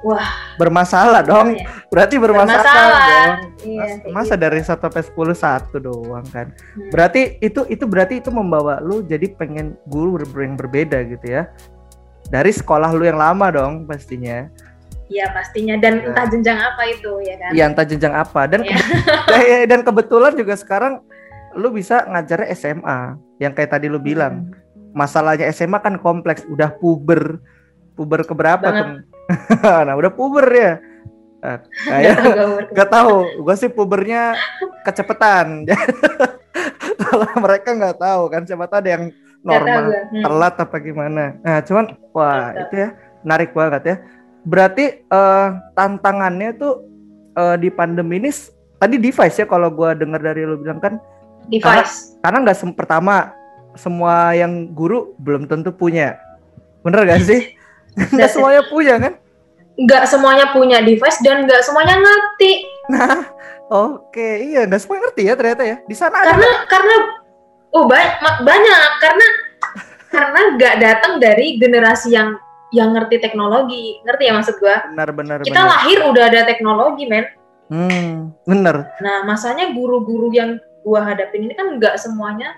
[0.00, 0.56] Wah.
[0.56, 1.54] Bermasalah dong.
[1.54, 1.68] ya?
[1.86, 3.04] Berarti bermasalah, Bermasalah.
[3.04, 3.38] dong.
[3.60, 4.42] Iya, kayak masa gitu.
[4.42, 6.46] dari 1 sampai 10 satu doang kan.
[6.74, 6.88] Hmm.
[6.88, 11.52] Berarti itu itu berarti itu membawa lu jadi pengen guru ber- yang berbeda gitu ya.
[12.26, 14.48] Dari sekolah lu yang lama dong pastinya.
[15.06, 16.06] Iya pastinya dan Ya.
[16.06, 17.50] entah jenjang apa itu ya kan.
[17.50, 18.60] Iya entah jenjang apa dan
[19.36, 21.02] eh, dan kebetulan juga sekarang
[21.54, 22.98] lu bisa ngajarnya SMA
[23.42, 24.50] yang kayak tadi lu bilang.
[24.50, 24.54] Hmm.
[24.90, 27.38] Masalahnya SMA kan kompleks, udah puber.
[27.94, 28.88] Puber keberapa tuh?
[29.86, 30.72] nah, udah puber ya.
[31.40, 31.56] Nah,
[31.88, 32.16] kayak
[32.74, 33.14] Nggak tahu
[33.46, 34.36] gue sih pubernya
[34.84, 35.64] kecepetan.
[37.00, 39.04] Kalau mereka nggak tahu kan, siapa tahu ada yang
[39.40, 39.82] normal.
[39.88, 40.22] Hmm.
[40.24, 41.24] telat apa gimana.
[41.40, 42.60] Nah, cuman wah Betul.
[42.60, 42.88] itu ya
[43.24, 43.96] menarik banget ya.
[44.44, 46.84] Berarti eh, tantangannya tuh
[47.36, 48.30] eh, di pandemi ini
[48.80, 51.00] tadi device ya kalau gue dengar dari lu bilang kan,
[51.50, 52.14] Device.
[52.22, 53.34] karena nggak sem- pertama
[53.74, 56.18] semua yang guru belum tentu punya,
[56.82, 57.54] bener gak sih?
[58.14, 59.12] Nggak semuanya punya kan?
[59.74, 62.52] Nggak semuanya punya device dan nggak semuanya ngerti.
[62.86, 63.26] Nah,
[63.66, 65.76] oke, iya nggak semuanya ngerti ya ternyata ya.
[65.82, 66.94] Di sana ada Karena karena
[67.74, 68.14] oh ba-
[68.46, 69.26] banyak karena
[70.14, 72.38] karena nggak datang dari generasi yang
[72.70, 73.98] yang ngerti teknologi.
[74.06, 74.86] Ngerti ya maksud gua?
[74.94, 77.26] benar-benar Kita lahir udah ada teknologi, men.
[77.70, 78.86] Hmm, bener.
[78.98, 82.56] Nah, masanya guru-guru yang gua hadapin ini kan nggak semuanya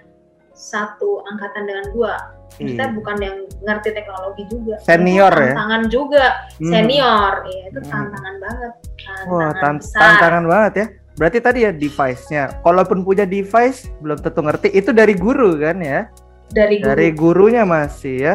[0.53, 2.15] satu angkatan dengan gua.
[2.53, 2.95] Maksudnya Iya.
[2.95, 4.77] bukan yang ngerti teknologi juga.
[4.85, 5.55] Senior Itu ya?
[5.57, 6.25] Tantangan juga,
[6.61, 6.69] Hmm.
[6.69, 7.33] senior.
[7.49, 7.91] Iya, itu Hmm.
[7.91, 8.73] tantangan banget.
[8.77, 10.01] Tantangan Wah, tan- besar.
[10.05, 10.87] tantangan banget ya.
[11.13, 12.45] Berarti tadi ya device-nya.
[12.61, 14.69] Kalaupun punya device belum tentu ngerti.
[14.71, 16.01] Itu dari guru kan ya?
[16.53, 16.89] dari guru.
[16.93, 18.35] Dari gurunya masih ya.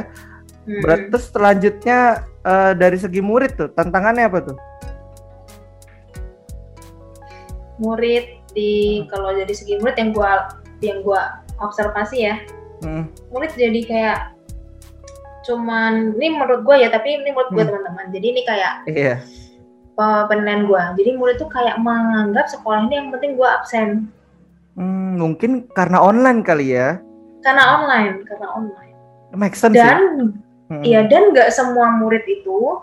[0.65, 0.81] Hmm.
[0.81, 1.99] Berarti terus selanjutnya
[2.41, 4.57] eh, dari segi murid tuh tantangannya apa tuh?
[7.77, 8.71] murid di
[9.07, 10.47] kalau jadi segi murid yang gua
[10.79, 12.35] yang gua observasi ya
[12.77, 13.09] Hmm.
[13.33, 14.19] murid jadi kayak
[15.41, 17.71] cuman ini menurut gua ya tapi ini menurut gua Hmm.
[17.73, 19.15] teman-teman jadi ini kayak Iya.
[19.95, 24.11] uh, penilaian gua jadi murid tuh kayak menganggap sekolah ini yang penting gua absen
[24.77, 27.01] Hmm, mungkin karena online kali ya.
[27.41, 28.93] karena online karena online
[29.33, 29.97] Make sense ya.
[29.97, 30.35] dan
[30.67, 30.83] Hmm.
[30.83, 32.77] iya dan nggak semua murid itu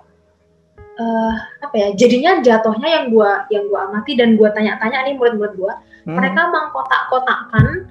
[0.95, 5.55] eh apa ya jadinya jatuhnya yang gua yang gua amati dan gua tanya-tanya nih murid-murid
[5.59, 6.21] gua Hmm.
[6.21, 7.89] mereka mengkotak-kotakkan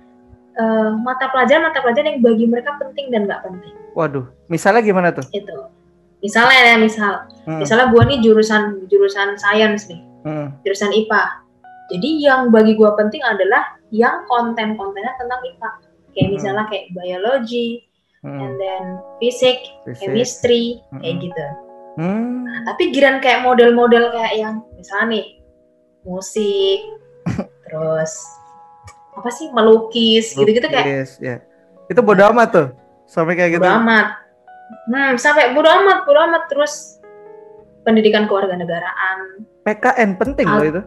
[0.53, 5.09] eh, mata pelajaran mata pelajaran yang bagi mereka penting dan nggak penting Waduh, misalnya gimana
[5.09, 5.25] tuh?
[5.33, 5.57] itu
[6.21, 7.59] misalnya ya misal Hmm.
[7.59, 10.55] misalnya gua nih jurusan jurusan sains nih Hmm.
[10.63, 11.23] jurusan IPA
[11.91, 15.69] jadi yang bagi gua penting adalah yang konten-kontennya tentang IPA
[16.13, 16.33] kayak Hmm.
[16.37, 17.83] misalnya kayak biology
[18.23, 18.39] Hmm.
[18.39, 18.83] and then
[19.19, 19.59] fisik
[19.99, 21.23] chemistry kayak Hmm.
[21.27, 21.45] gitu
[21.93, 22.41] Hmm.
[22.65, 25.25] tapi giran kayak model-model kayak yang misalnya nih
[26.01, 26.79] musik
[27.69, 28.13] terus
[29.13, 31.37] apa sih melukis gitu-gitu kayak ya.
[31.85, 32.67] Itu bodo amat tuh.
[33.05, 33.61] Sampai kayak gitu.
[33.61, 34.23] bodo amat
[34.89, 36.99] hmm sampai bodo amat bodo amat terus
[37.83, 40.81] pendidikan kewarganegaraan PKN penting loh itu.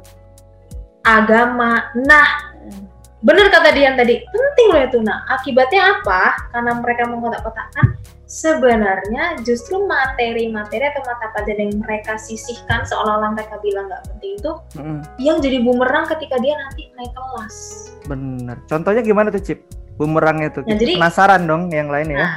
[1.04, 2.26] agama nah
[3.20, 9.86] bener kata Dian tadi penting loh itu nah akibatnya apa karena mereka mengkotak-kotakkan sebenarnya justru
[9.86, 15.00] materi-materi atau mata pelajaran yang mereka sisihkan seolah-olah mereka bilang nggak penting itu Hmm.
[15.16, 17.56] yang jadi bumerang ketika dia nanti naik kelas
[18.06, 18.62] Bener.
[18.66, 19.66] Contohnya gimana tuh, Cip?
[19.98, 20.62] Bumerangnya tuh.
[20.62, 22.18] Nah, jadi- penasaran dong yang lain ya.
[22.22, 22.34] Nah,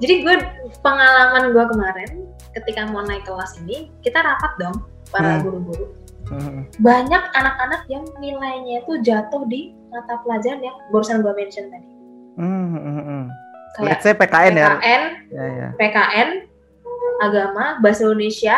[0.00, 0.34] jadi gue
[0.84, 2.10] pengalaman gue kemarin
[2.52, 4.76] ketika mau naik kelas ini kita rapat dong
[5.08, 5.44] para Hmm.
[5.48, 5.86] guru-guru.
[6.28, 6.68] Hmm.
[6.76, 11.88] Banyak anak-anak yang nilainya itu jatuh di mata pelajaran yang barusan gue mention tadi.
[12.36, 13.24] Hmm, hmm, hmm.
[13.74, 14.66] Kayak Let's say PKN ya.
[14.70, 15.68] PKN, Ya, ya.
[15.76, 16.28] PKN,
[17.18, 18.56] agama, bahasa Indonesia.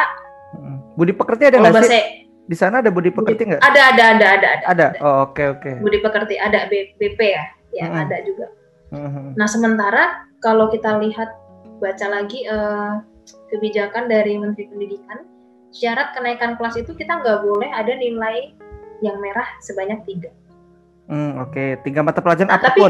[0.94, 2.04] Budi pekerti ada kalau nggak bahasa sih?
[2.44, 3.62] Di sana ada budi pekerti nggak?
[3.62, 4.64] ada ada ada ada ada.
[4.66, 4.86] Ada.
[4.98, 5.70] Oh, oke oke.
[5.80, 8.02] Budi pekerti ada B- BP ya, ya Hmm.
[8.02, 8.46] ada juga.
[8.90, 9.32] Hmm.
[9.34, 10.02] Nah sementara
[10.38, 11.30] kalau kita lihat
[11.78, 12.92] baca lagi eh,
[13.48, 15.22] kebijakan dari Menteri Pendidikan,
[15.70, 18.50] syarat kenaikan kelas itu kita nggak boleh ada nilai
[18.98, 20.30] yang merah sebanyak tiga.
[21.06, 21.80] Hmm, oke.
[21.80, 22.82] Tiga mata pelajaran Nah, tapi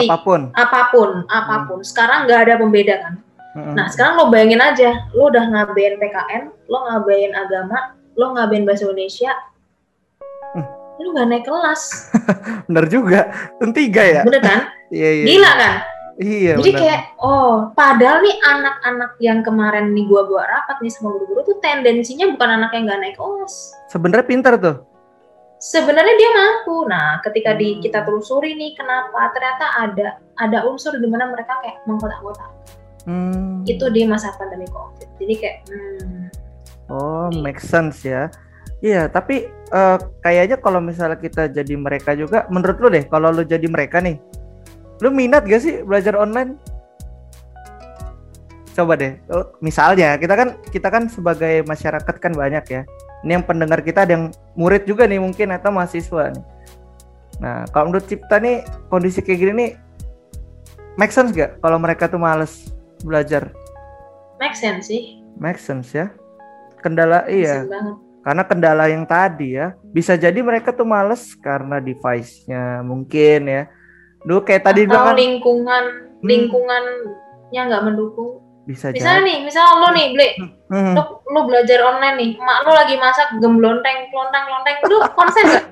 [0.00, 0.40] apa pun.
[0.44, 1.10] ti- Apa pun.
[1.20, 1.78] Apa pun, apa pun.
[1.82, 3.14] Sekarang nggak ada pembeda kan.
[3.50, 3.74] Hmm.
[3.74, 7.78] Nah sekarang lo bayangin aja, lo udah ngabain PKN, lo ngabain agama,
[8.14, 9.32] lo ngabain bahasa Indonesia,
[10.48, 10.64] Hmm.
[10.96, 11.82] lo nggak naik kelas,
[12.66, 13.20] Bener juga.
[13.56, 14.22] Itu tiga ya?
[14.22, 14.60] bener kan?
[14.88, 15.24] Iya, iya.
[15.26, 15.74] Gila kan?
[16.18, 16.80] Iya, Jadi bener.
[16.80, 21.56] kayak oh, padahal nih anak-anak yang kemarin nih gua gua rapat nih sama guru-guru tuh
[21.58, 23.54] tendensinya bukan anak yang nggak naik kelas.
[23.86, 24.82] Sebenarnya pintar tuh.
[25.58, 26.86] Sebenarnya dia mampu.
[26.86, 27.82] Nah, ketika di Hmm.
[27.82, 30.06] kita telusuri nih kenapa ternyata ada
[30.38, 32.50] ada unsur di mana mereka kayak mengkotak-kotak.
[33.02, 33.66] Hmm.
[33.66, 35.08] Itu di masa pandemi Covid.
[35.18, 36.24] Jadi kayak hmm,
[36.88, 38.32] Oh, make sense ya.
[38.78, 43.42] Iya, tapi eh, kayaknya kalau misalnya kita jadi mereka juga, menurut lu deh, kalau lu
[43.42, 44.16] jadi mereka nih,
[45.02, 46.54] lu minat gak sih belajar online?
[48.78, 49.18] Coba deh,
[49.58, 52.82] misalnya kita kan kita kan sebagai masyarakat kan banyak ya.
[53.26, 56.44] Ini yang pendengar kita ada yang murid juga nih mungkin atau mahasiswa nih.
[57.38, 59.70] Nah, kalau menurut Cipta nih kondisi kayak gini nih,
[60.94, 62.70] make sense gak kalau mereka tuh males
[63.02, 63.50] belajar?
[64.38, 65.18] make sense sih.
[65.34, 66.14] Make sense ya.
[66.78, 67.66] Kendala Make iya.
[68.22, 73.62] Karena kendala yang tadi ya, bisa jadi mereka tuh males karena device-nya mungkin ya.
[74.22, 75.84] Dulu kayak tadi Atau bilang kan lingkungan
[76.18, 76.26] Hmm.
[76.26, 78.42] lingkungannya nggak mendukung.
[78.68, 79.24] Bisa Misalnya jadi.
[79.24, 80.28] nih, misalnya lo nih, Ble,
[80.68, 80.92] Hmm.
[80.92, 85.64] lo, lo belajar online nih, mak lo lagi masak gemlonteng, klonteng, klonteng, lo konsen gak?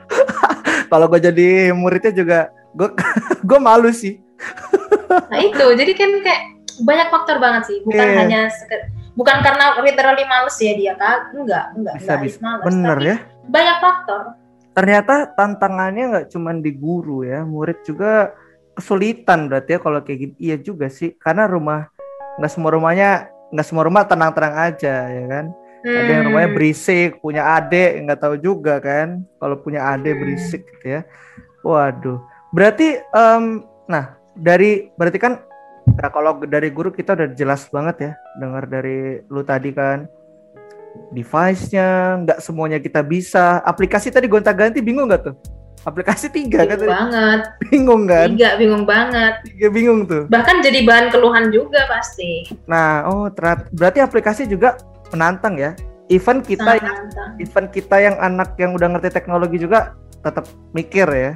[0.91, 2.39] Kalau gue jadi muridnya juga,
[2.73, 2.89] gue
[3.49, 4.17] gue malu sih.
[5.29, 6.43] Nah itu, jadi kan kayak
[6.81, 8.17] banyak faktor banget sih, bukan Iya.
[8.19, 12.39] hanya sekedar, bukan karena literally males ya dia kan, enggak, enggak, Bisa enggak bisa.
[12.41, 13.17] males, Bener tapi ya.
[13.47, 14.21] banyak faktor.
[14.73, 18.33] Ternyata tantangannya nggak cuma di guru ya, murid juga
[18.73, 20.35] kesulitan berarti ya kalau kayak gini.
[20.39, 21.89] Iya juga sih, karena rumah
[22.37, 25.47] nggak semua rumahnya nggak semua rumah tenang-tenang aja ya kan.
[25.87, 29.23] Ada yang rumahnya Hmm, berisik, punya adik nggak tahu juga kan.
[29.39, 30.21] Kalau punya adik Hmm.
[30.25, 31.01] berisik gitu ya.
[31.63, 32.19] Waduh.
[32.51, 35.41] Berarti em, nah dari berarti kan
[35.87, 40.11] nah kalau dari guru kita udah jelas banget ya dengar dari lu tadi kan
[41.15, 45.37] device-nya nggak semuanya kita bisa aplikasi tadi gonta-ganti bingung nggak tuh
[45.87, 47.41] aplikasi tiga kan bingung banget.
[47.71, 48.27] Bingung kan?
[48.35, 49.35] Tiga bingung banget.
[49.47, 50.23] Tiga bingung tuh.
[50.27, 52.51] Bahkan jadi bahan keluhan juga pasti.
[52.67, 54.77] Nah oh terat- berarti aplikasi juga
[55.15, 55.73] menantang ya?
[56.11, 57.31] Even kita yang menantang.
[57.39, 61.33] even kita yang anak yang udah ngerti teknologi juga tetap mikir ya?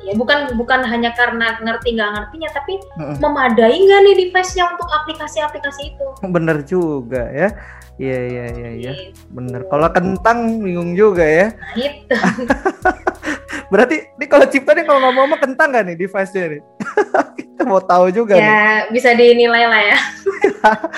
[0.00, 3.20] Ya bukan bukan hanya karena ngerti nggak ngertinya tapi Mm-mm.
[3.20, 6.06] memadai nggak nih device-nya untuk aplikasi-aplikasi itu?
[6.34, 7.52] Bener juga ya
[8.00, 9.20] iya iya iya iya Gitu.
[9.30, 12.16] bener kalau kentang bingung juga ya Nah, itu
[13.70, 16.62] berarti ini kalau cipta nih kalau ngomong-ngomong kentang gak nih device-nya nih
[17.38, 19.98] kita mau tahu juga nih ya bisa dinilai lah ya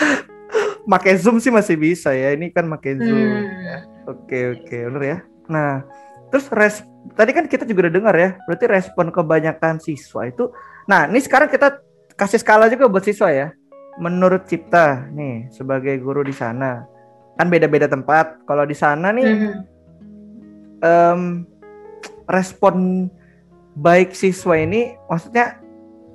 [0.85, 3.81] pakai zoom sih masih bisa ya ini kan pakai zoom Hmm.
[4.03, 5.19] Oke oke bener ya.
[5.47, 5.87] Nah
[6.29, 6.83] terus res
[7.15, 8.31] tadi kan kita juga udah dengar ya.
[8.45, 10.51] Berarti respon kebanyakan siswa itu.
[10.85, 11.79] Nah ini sekarang kita
[12.13, 13.55] kasih skala juga buat siswa ya.
[13.97, 16.83] Menurut Cipta nih sebagai guru di sana
[17.35, 18.41] kan beda-beda tempat.
[18.45, 19.53] Kalau di sana nih Mhm.
[20.79, 21.21] em,
[22.25, 23.07] respon
[23.75, 25.57] baik siswa ini maksudnya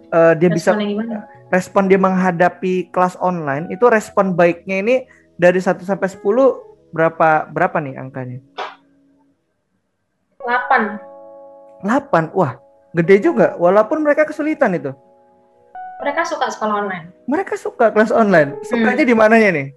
[0.08, 1.15] eh, dia bisa Responnya gimana?
[1.47, 4.95] respon dia menghadapi kelas online itu respon baiknya ini
[5.36, 8.39] dari 1 sampai 10 berapa berapa nih angkanya?
[10.39, 10.99] 8
[11.84, 12.32] 8.
[12.34, 12.58] Wah,
[12.91, 14.93] gede juga walaupun mereka kesulitan itu.
[15.97, 18.53] mereka suka sekolah online Mereka suka kelas online.
[18.63, 19.67] Sukanya di mananya nih?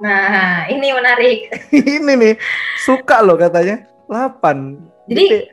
[0.00, 1.38] Nah ini menarik
[1.70, 2.34] Ini nih,
[2.80, 3.84] suka loh katanya.
[4.08, 5.06] 8.
[5.06, 5.46] Jadi-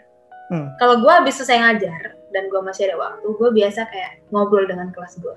[0.50, 0.68] hmm.
[0.78, 4.90] kalau gue habis selesai ngajar dan gue masih ada waktu gue biasa kayak ngobrol dengan
[4.90, 5.36] kelas gue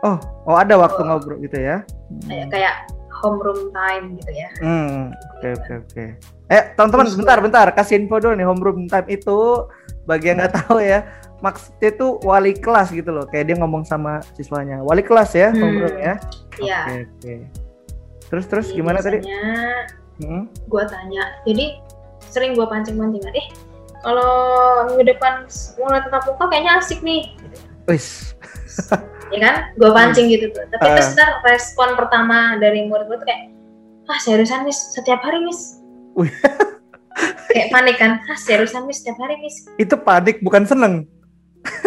[0.00, 1.06] oh, oh ada waktu Oh.
[1.06, 1.80] ngobrol gitu ya.
[2.24, 2.74] kayak kayak
[3.20, 6.04] homeroom time gitu ya Hmm, oke oke oke.
[6.48, 9.38] Eh, teman-teman, bentar bentar, kasih info dulu nih homeroom time itu
[10.02, 11.06] bagi yang nggak tahu ya.
[11.38, 14.82] Maksudnya itu wali kelas gitu loh, kayak dia ngomong sama siswanya.
[14.82, 15.62] Wali kelas ya, Hmm.
[15.62, 16.14] homeroom ya.
[16.58, 16.78] Iya.
[16.82, 17.34] Oke oke.
[18.30, 19.18] Terus terus Jadi gimana tadi?
[20.20, 20.44] Hmm?
[20.68, 21.80] gue tanya jadi
[22.22, 23.48] sering gue pancing-pancingan eh
[23.98, 24.28] kalau
[24.86, 27.32] minggu depan mulai tatap muka kayaknya asik nih
[27.84, 28.36] Wis.
[29.32, 30.92] ya kan gue pancing gitu tuh tapi Ah.
[30.94, 33.48] terus ntar respon pertama dari murid gue tuh kayak
[34.06, 35.40] ah seriusan miss setiap hari
[36.12, 36.28] Wih.
[37.50, 41.08] kayak panik kan ah seriusan miss setiap hari miss Itu panik bukan seneng.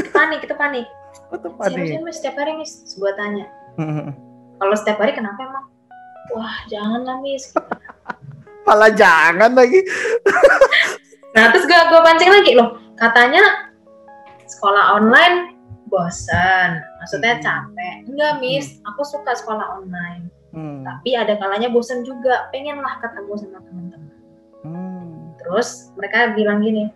[0.10, 0.90] panik itu panik
[1.32, 1.70] Itu panik.
[1.70, 4.10] seriusan miss setiap hari miss gue tanya Hmm.
[4.58, 5.66] kalau setiap hari kenapa emang
[6.32, 7.52] wah jangan lah miss
[8.64, 9.84] Malah jangan lagi.
[11.34, 13.42] Nah terus gue gue pancing lagi loh, katanya
[14.46, 15.58] sekolah online
[15.90, 17.44] bosan, maksudnya Hmm.
[17.46, 17.96] capek.
[18.06, 20.30] Enggak miss, aku suka sekolah online.
[20.54, 20.86] Hmm.
[20.86, 24.14] Tapi ada kalanya bosan juga, pengen lah ketemu sama teman-teman.
[24.62, 25.34] Hmm.
[25.42, 26.94] Terus mereka bilang gini,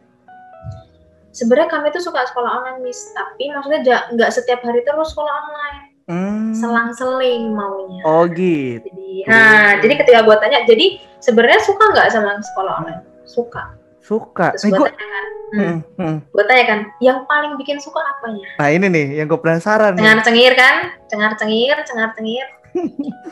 [1.34, 3.82] sebenarnya kami tuh suka sekolah online miss, tapi maksudnya
[4.14, 6.56] nggak setiap hari terus sekolah online, Hmm.
[6.56, 8.00] selang-seling maunya.
[8.08, 8.80] Oh gitu.
[8.80, 10.86] Jadi, nah jadi ketika gue tanya, jadi
[11.20, 13.04] sebenarnya suka nggak sama sekolah online?
[13.28, 13.76] Suka.
[14.00, 14.56] Suka.
[14.56, 16.16] Terus Eh, gue gua- tanya kan, hmm, Hmm, hmm.
[16.32, 18.48] gue tanya kan, yang paling bikin suka apanya?
[18.56, 22.46] Nah ini nih yang gue penasaran cengar cengir kan cengar cengir cengar cengir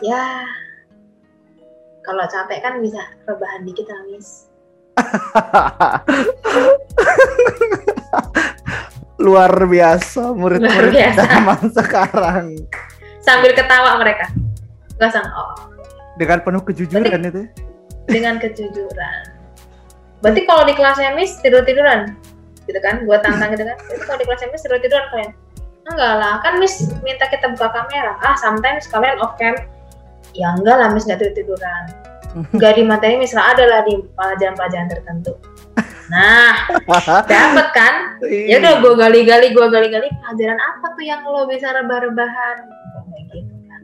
[0.04, 0.44] ya
[2.02, 4.52] kalau capek kan bisa rebahan dikit miss
[9.16, 11.22] Luar biasa murid-murid biasa.
[11.24, 12.46] zaman sekarang.
[13.24, 14.28] Sambil ketawa mereka.
[15.00, 15.56] Nggak sang oh.
[16.16, 17.44] Dengan penuh kejujuran itu.
[17.44, 17.48] ya.
[18.06, 19.22] dengan kejujuran.
[20.22, 22.14] Berarti kalau di kelasnya miss tidur tiduran
[22.70, 23.02] gitu kan?
[23.04, 23.78] Gua tantang gitu kan?
[23.90, 25.32] Berarti kalau di kelasnya miss tidur tiduran kalian.
[25.90, 26.34] Enggak lah.
[26.46, 28.14] Kan miss minta kita buka kamera.
[28.22, 29.58] Ah sometimes kalian off cam.
[30.38, 31.84] Ya enggak lah miss nggak tidur tiduran
[32.58, 35.32] nggak di materi miss ada lah di pelajaran-pelajaran tertentu
[36.06, 36.54] nah
[37.26, 37.94] dapat kan?
[38.24, 42.58] Ya udah gue gali-gali gue gali-gali pelajaran apa tuh yang lo bisa rebah-rebahan?
[43.34, 43.82] Gitu kan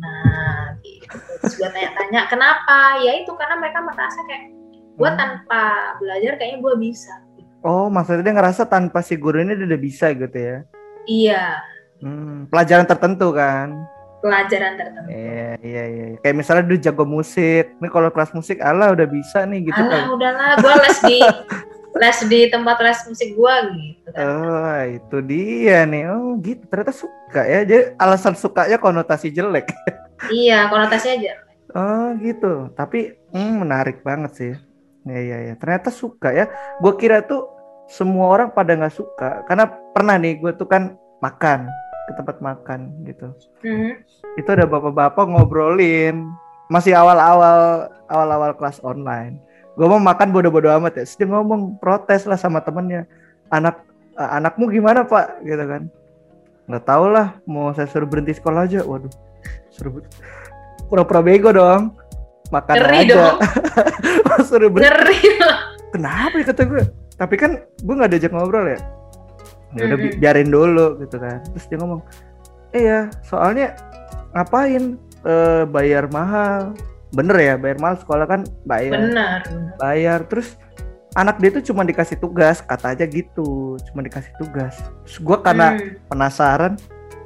[0.00, 1.16] nah gitu.
[1.44, 3.02] Terus gue tanya-tanya kenapa?
[3.04, 4.44] Ya itu karena mereka merasa kayak
[4.96, 5.16] gue Hmm.
[5.16, 5.62] tanpa
[5.96, 7.12] belajar kayaknya gue bisa.
[7.60, 10.56] Oh, maksudnya dia ngerasa tanpa si guru ini dia udah bisa gitu ya.
[11.04, 11.60] iya.
[12.00, 13.76] Hmm, pelajaran tertentu kan.
[14.20, 16.04] Pelajaran tertentu Iya, iya, iya.
[16.20, 17.74] Kayak misalnya dia jago musik.
[17.80, 20.14] Nih kalau kelas musik Allah udah bisa nih gitu alah kan.
[20.14, 21.18] udahlah gue les di
[22.00, 26.04] les di tempat les musik gue gitu kan Oh, itu dia nih.
[26.08, 26.62] Oh, gitu.
[26.68, 27.60] Ternyata suka ya.
[27.64, 29.72] Jadi alasan sukanya konotasi jelek.
[30.44, 31.32] iya konotasinya aja
[31.70, 32.68] Oh, gitu.
[32.74, 34.52] Tapi hmm, menarik banget sih.
[35.06, 35.54] Ya, ya, ya.
[35.56, 36.50] Ternyata suka ya.
[36.78, 37.46] Gue kira tuh
[37.86, 39.42] semua orang pada nggak suka.
[39.46, 41.68] Karena pernah nih gue tuh kan makan
[42.10, 43.30] ke tempat makan gitu.
[43.62, 44.02] Mhm.
[44.38, 46.26] itu ada bapak-bapak ngobrolin.
[46.70, 49.38] Masih awal-awal awal-awal kelas online.
[49.78, 51.04] Gue mau makan bodo-bodo amat ya.
[51.06, 53.06] Sedang ngomong protes lah sama temennya.
[53.50, 53.82] Anak
[54.18, 55.42] eh, anakmu gimana pak?
[55.42, 55.86] Gitu kan.
[56.70, 58.82] Nggak tahu lah mau saya suruh berhenti sekolah aja.
[58.86, 59.10] Waduh
[59.70, 60.02] suruh
[60.90, 61.94] pura-pura bego dong.
[62.50, 63.14] Makan ngeri aja.
[63.14, 63.38] dong.
[64.50, 66.44] Suruh berhenti ngeri kenapa ya?
[66.50, 66.82] kata gue
[67.18, 68.78] tapi kan gue nggak diajak ngobrol ya
[69.72, 70.18] ya udah Mm-mm.
[70.18, 71.38] biarin dulu gitu kan.
[71.54, 72.00] Terus dia ngomong
[72.70, 73.74] iya soalnya
[74.32, 76.74] ngapain eh, bayar mahal?
[77.10, 78.98] Bener ya bayar mahal sekolah kan bayar.
[79.10, 79.38] Benar.
[79.76, 80.20] Bayar.
[80.26, 80.54] Terus
[81.18, 84.78] anak dia tuh cuma dikasih tugas kata aja gitu cuma dikasih tugas.
[85.06, 85.98] Terus gue karena Hmm.
[86.06, 86.72] penasaran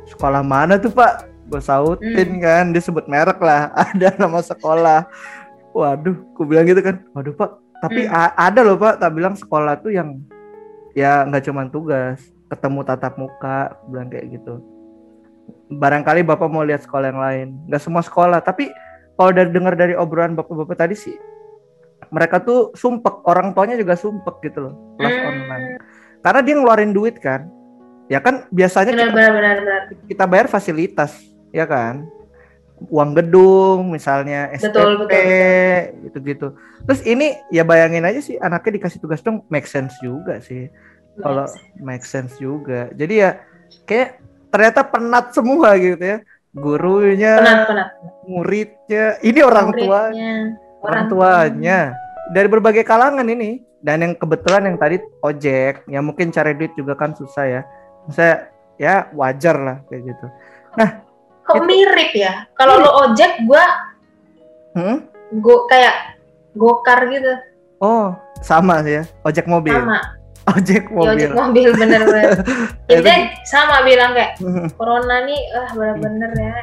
[0.08, 1.28] sekolah mana tuh pak?
[1.44, 2.40] Gue sautin Hmm.
[2.40, 5.04] kan dia sebut merek lah ada nama sekolah.
[5.76, 8.32] Waduh gue bilang gitu kan waduh pak tapi Hmm.
[8.32, 10.16] ada loh pak tak bilang sekolah tuh yang
[10.94, 12.22] ya nggak cuma tugas
[12.54, 14.62] ketemu tatap muka bilang kayak gitu.
[15.68, 17.48] Barangkali bapak mau lihat sekolah yang lain.
[17.66, 18.70] Nggak semua sekolah tapi
[19.14, 21.14] kalau dari dengar dari obrolan bapak-bapak tadi sih
[22.10, 25.28] mereka tuh sumpek orang tuanya juga sumpek gitu loh kelas Hmm.
[25.30, 25.66] online.
[26.20, 27.48] Karena dia ngeluarin duit kan.
[28.06, 29.80] Ya kan biasanya benar kita benar benar benar.
[30.04, 31.12] kita bayar fasilitas
[31.50, 32.04] ya kan?
[32.90, 34.90] Uang gedung misalnya SPP betul,
[36.04, 36.46] gitu-gitu.
[36.84, 40.68] Terus ini ya bayangin aja sih anaknya dikasih tugas dong make sense juga sih
[41.20, 41.46] kalau
[41.78, 42.34] make sense.
[42.38, 42.90] juga.
[42.94, 43.30] Jadi ya
[43.86, 44.18] kayak
[44.50, 46.18] ternyata penat semua gitu ya.
[46.54, 47.88] Gurunya penat penat
[48.30, 50.00] muridnya ini orang tua
[50.82, 51.98] orang tuanya.
[52.30, 56.96] Dari berbagai kalangan ini dan yang kebetulan yang tadi ojek ya mungkin cari duit juga
[56.96, 57.60] kan susah ya.
[58.08, 58.48] Saya
[58.78, 60.26] ya wajar lah kayak gitu.
[61.44, 62.48] Kok Itu- mirip ya?
[62.56, 63.64] Kalau lo ojek gua
[64.78, 64.96] hmm?
[65.42, 66.16] go kayak
[66.54, 67.34] gokar gitu.
[67.82, 69.74] Oh sama sih ya ojek mobil.
[69.74, 70.00] Sama
[70.46, 71.30] ojek ya ojek mobil.
[71.32, 72.30] mobil bener-bener
[72.84, 76.56] Itu- intinya sama bilang kayak Hmm, corona nih ah bener-bener ya.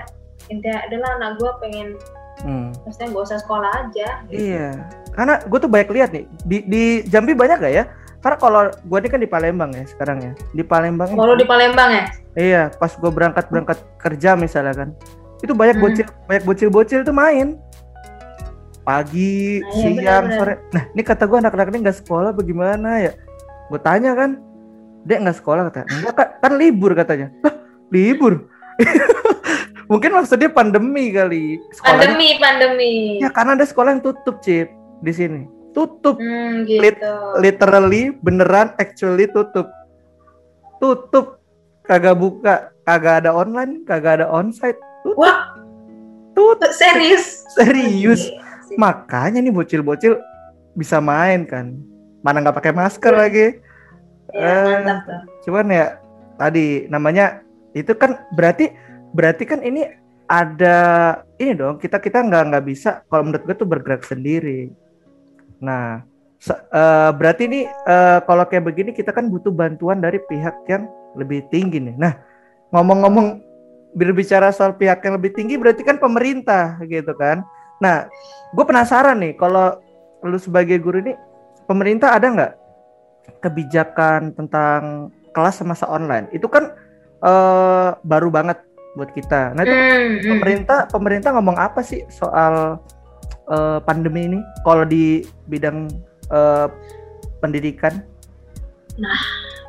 [0.48, 1.96] Intinya adalah anak gua pengen
[2.42, 2.68] hmm.
[2.84, 4.08] maksudnya gak usah sekolah aja.
[4.28, 4.68] Iya.
[5.12, 7.84] Karena gue tuh banyak lihat nih di di Jambi banyak gak ya?
[8.20, 10.32] Karena kalau gue ini kan di Palembang ya sekarang ya.
[10.52, 12.06] Di Palembang kalau di Palembang ya?
[12.32, 14.90] Iya, pas gue berangkat berangkat kerja misalnya kan,
[15.40, 15.84] itu banyak Hmm.
[15.84, 17.58] bocil banyak bocil-bocil tuh main.
[18.82, 19.94] Pagi, Nah, iya, siang,
[20.26, 20.38] benar-benar.
[20.38, 20.54] sore.
[20.72, 23.12] Nah, ini kata gue anak-anak ini nggak sekolah bagaimana ya?
[23.72, 24.36] Gue tanya kan,
[25.08, 27.32] dek nggak sekolah kata, enggak kan, kan libur katanya.
[27.40, 27.56] Lah,
[27.88, 28.52] libur?
[29.92, 31.56] Mungkin maksudnya pandemi kali.
[31.72, 32.94] Sekolahnya, pandemi pandemi.
[33.24, 34.68] Ya karena ada sekolah yang tutup cip
[35.00, 36.20] di sini, tutup.
[36.20, 36.84] Hmm, gitu.
[36.84, 37.04] Lit-
[37.40, 39.72] literally beneran actually tutup.
[40.84, 41.40] Tutup.
[41.88, 44.80] Kagak buka kagak ada online kagak ada onsite.
[45.08, 45.16] Tutup.
[45.16, 45.56] Wah.
[46.36, 46.72] Tutup.
[46.76, 47.48] Serius?
[47.56, 48.28] Serius.
[48.76, 50.20] Makanya nih bocil-bocil
[50.76, 51.91] bisa main kan
[52.22, 53.48] mana nggak pakai masker lagi?
[54.32, 54.98] Ya, Eh.
[55.04, 55.22] tuh.
[55.50, 55.86] cuman ya
[56.40, 57.44] tadi namanya
[57.76, 58.72] itu kan berarti
[59.12, 59.84] berarti kan ini
[60.24, 60.78] ada
[61.36, 64.72] ini dong kita kita nggak nggak bisa kalau menurut gue tuh bergerak sendiri.
[65.60, 66.08] Nah
[66.40, 70.88] se- eh, berarti ini eh, kalau kayak begini kita kan butuh bantuan dari pihak yang
[71.20, 71.96] lebih tinggi nih.
[72.00, 72.16] Nah
[72.72, 73.44] ngomong-ngomong
[73.92, 77.44] berbicara soal pihak yang lebih tinggi berarti kan pemerintah gitu kan?
[77.84, 78.08] Nah
[78.56, 79.76] gue penasaran nih kalau
[80.24, 81.12] lu sebagai guru ini
[81.72, 82.54] pemerintah ada nggak
[83.40, 86.76] kebijakan tentang kelas semasa online itu kan
[87.24, 88.60] eh, baru banget
[89.00, 89.56] buat kita.
[89.56, 90.30] Nah itu Hmm, hmm.
[90.36, 92.76] pemerintah pemerintah ngomong apa sih soal
[93.48, 94.40] eh, pandemi ini?
[94.68, 95.88] Kalau di bidang
[96.28, 96.68] eh,
[97.40, 98.04] pendidikan?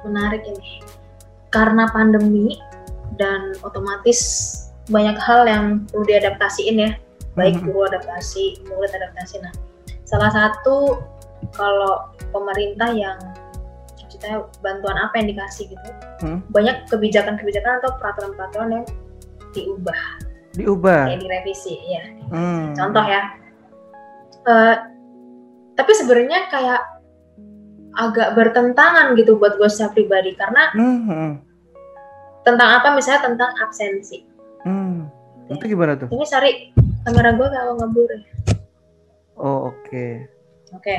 [0.02, 0.82] menarik ini
[1.54, 2.58] karena pandemi
[3.16, 4.18] dan otomatis
[4.90, 6.90] banyak hal yang perlu diadaptasiin ya
[7.38, 7.70] baik Mhm.
[7.70, 9.54] guru adaptasi murid adaptasi nah
[10.02, 11.00] salah satu
[11.50, 13.18] kalau pemerintah yang
[13.96, 15.88] maksudnya bantuan apa yang dikasih gitu
[16.20, 16.38] Hmm.
[16.48, 18.84] banyak kebijakan-kebijakan atau peraturan-peraturan yang
[19.50, 20.00] diubah
[20.52, 21.08] Diubah.
[21.08, 22.72] kayak direvisi ya Hmm.
[22.72, 23.22] contoh ya
[24.42, 24.74] Eh,
[25.72, 26.82] tapi sebenarnya kayak
[27.94, 31.38] agak bertentangan gitu buat gue secara pribadi karena Hmm,
[32.42, 34.26] tentang apa misalnya tentang absensi
[34.62, 35.06] hmm.
[35.48, 36.10] Itu gimana tuh?
[36.10, 38.20] ini Sari kamera gue kalau ngebur ya
[39.36, 40.06] Oh oke,
[40.72, 40.96] oke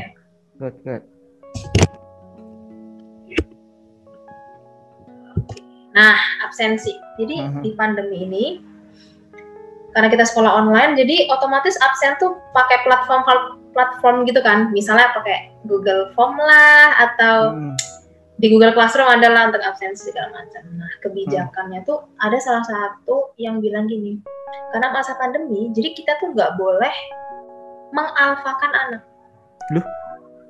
[0.64, 1.04] good good.
[5.94, 6.16] nah
[6.48, 7.62] absensi jadi Mhm.
[7.62, 8.46] di pandemi ini
[9.94, 13.22] karena kita sekolah online jadi otomatis absen tuh pakai platform
[13.76, 17.76] platform gitu kan misalnya pakai Google Form lah atau Hmm.
[18.42, 20.66] di Google Classroom ada lah untuk absensi segala macam.
[20.76, 24.20] Nah, kebijakannya tuh ada salah satu yang bilang gini,
[24.74, 26.92] karena masa pandemi, jadi kita tuh nggak boleh
[27.94, 29.04] mengalfakan anak.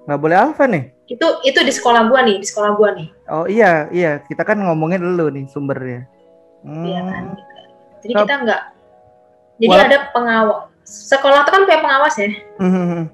[0.03, 0.83] Nggak boleh alfa nih?
[1.07, 4.59] Itu itu di sekolah gua nih, di sekolah gua nih, Oh iya iya, kita kan
[4.59, 6.07] ngomongin dulu nih sumbernya.
[6.63, 6.83] Hmm.
[6.83, 7.23] Iya kan?
[8.03, 8.61] Jadi Nah, kita nggak,
[9.63, 10.59] jadi wala- ada pengawas.
[10.83, 12.27] Sekolah tuh kan punya pengawas ya.
[12.59, 13.05] Hmm, hmm, hmm.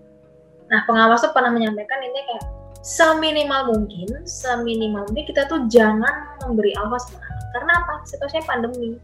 [0.70, 2.46] Nah, pengawas tuh pernah menyampaikan ini kayak
[2.82, 7.46] seminimal mungkin, seminimal mungkin kita tuh jangan memberi alfa sama anak.
[7.54, 7.94] Karena apa?
[8.06, 8.98] Situasinya pandemi.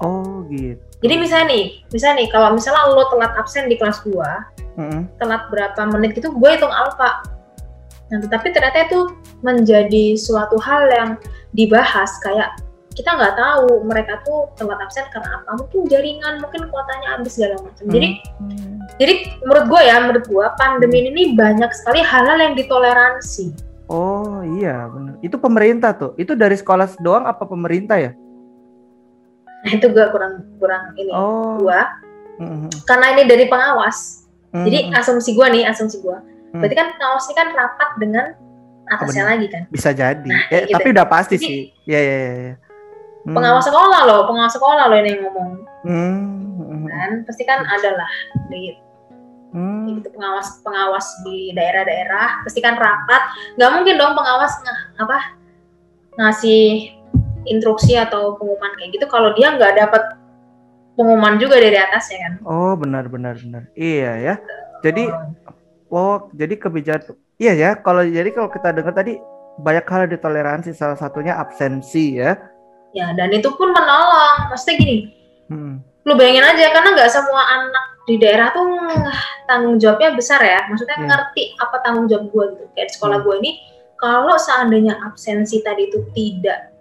[0.00, 0.80] Oh gitu.
[1.00, 4.44] Jadi misalnya nih, misalnya nih kalau misalnya lo telat absen di kelas gua,
[4.76, 7.24] Hmm, telat berapa menit gitu, gue hitung alfa.
[8.12, 9.08] Nah, tetapi ternyata itu
[9.40, 11.10] menjadi suatu hal yang
[11.56, 12.60] dibahas kayak
[12.92, 17.60] kita nggak tahu mereka tuh telat absen karena apa mungkin jaringan mungkin kuotanya habis segala
[17.60, 18.08] macam jadi
[18.40, 18.80] Hmm.
[18.96, 23.52] jadi menurut gue ya menurut gue pandemi ini banyak sekali hal-hal yang ditoleransi
[23.86, 25.14] Oh iya benar.
[25.22, 26.10] Itu pemerintah tuh.
[26.18, 28.10] Itu dari sekolah doang apa pemerintah ya?
[29.66, 31.58] Nah itu gue kurang kurang ini Oh.
[31.58, 31.80] gue
[32.38, 32.86] Mhm.
[32.86, 34.22] karena ini dari pengawas
[34.54, 34.94] jadi Mhm.
[34.94, 36.14] asumsi gue nih asumsi gue
[36.48, 36.62] Hmm.
[36.62, 38.26] berarti kan pengawas ini kan rapat dengan
[38.86, 39.32] atasnya benar.
[39.34, 40.22] lagi kan bisa jadi.
[40.24, 40.72] Nah, eh, gitu.
[40.72, 41.60] tapi udah pasti Jadi- sih.
[41.84, 42.32] Ya ya ya.
[42.40, 42.54] ya.
[43.20, 43.34] Hmm.
[43.34, 45.50] pengawas sekolah loh pengawas sekolah loh ini yang ngomong
[45.82, 46.86] Hmm.
[46.86, 48.12] kan pasti kan ada lah
[48.46, 48.78] di
[49.50, 49.90] Hmm.
[49.90, 53.22] gitu pengawas pengawas di daerah-daerah pasti kan rapat
[53.54, 55.18] nggak mungkin dong pengawas nge- apa
[56.14, 56.95] ngasih
[57.46, 60.02] instruksi atau pengumuman kayak gitu kalau dia nggak dapat
[60.92, 63.62] pengumuman juga dari atas ya kan Oh benar benar benar.
[63.72, 64.34] Iya ya.
[64.80, 65.08] Jadi
[65.88, 67.14] oh jadi kebijakan.
[67.36, 67.70] Iya ya.
[67.76, 69.20] Kalau jadi kalau kita dengar tadi
[69.56, 72.36] banyak hal ditoleransi salah satunya absensi ya.
[72.92, 74.96] ya dan itu pun menolong maksudnya gini
[75.46, 75.78] Hmm.
[76.02, 79.04] lu bayangin aja karena nggak semua anak di daerah tuh ng-
[79.44, 81.06] tanggung jawabnya besar ya maksudnya Iya.
[81.06, 83.26] ngerti apa tanggung jawab gue gitu kayak di sekolah Hmm.
[83.26, 83.50] gue ini
[83.94, 86.72] kalau seandainya absensi tadi itu tidak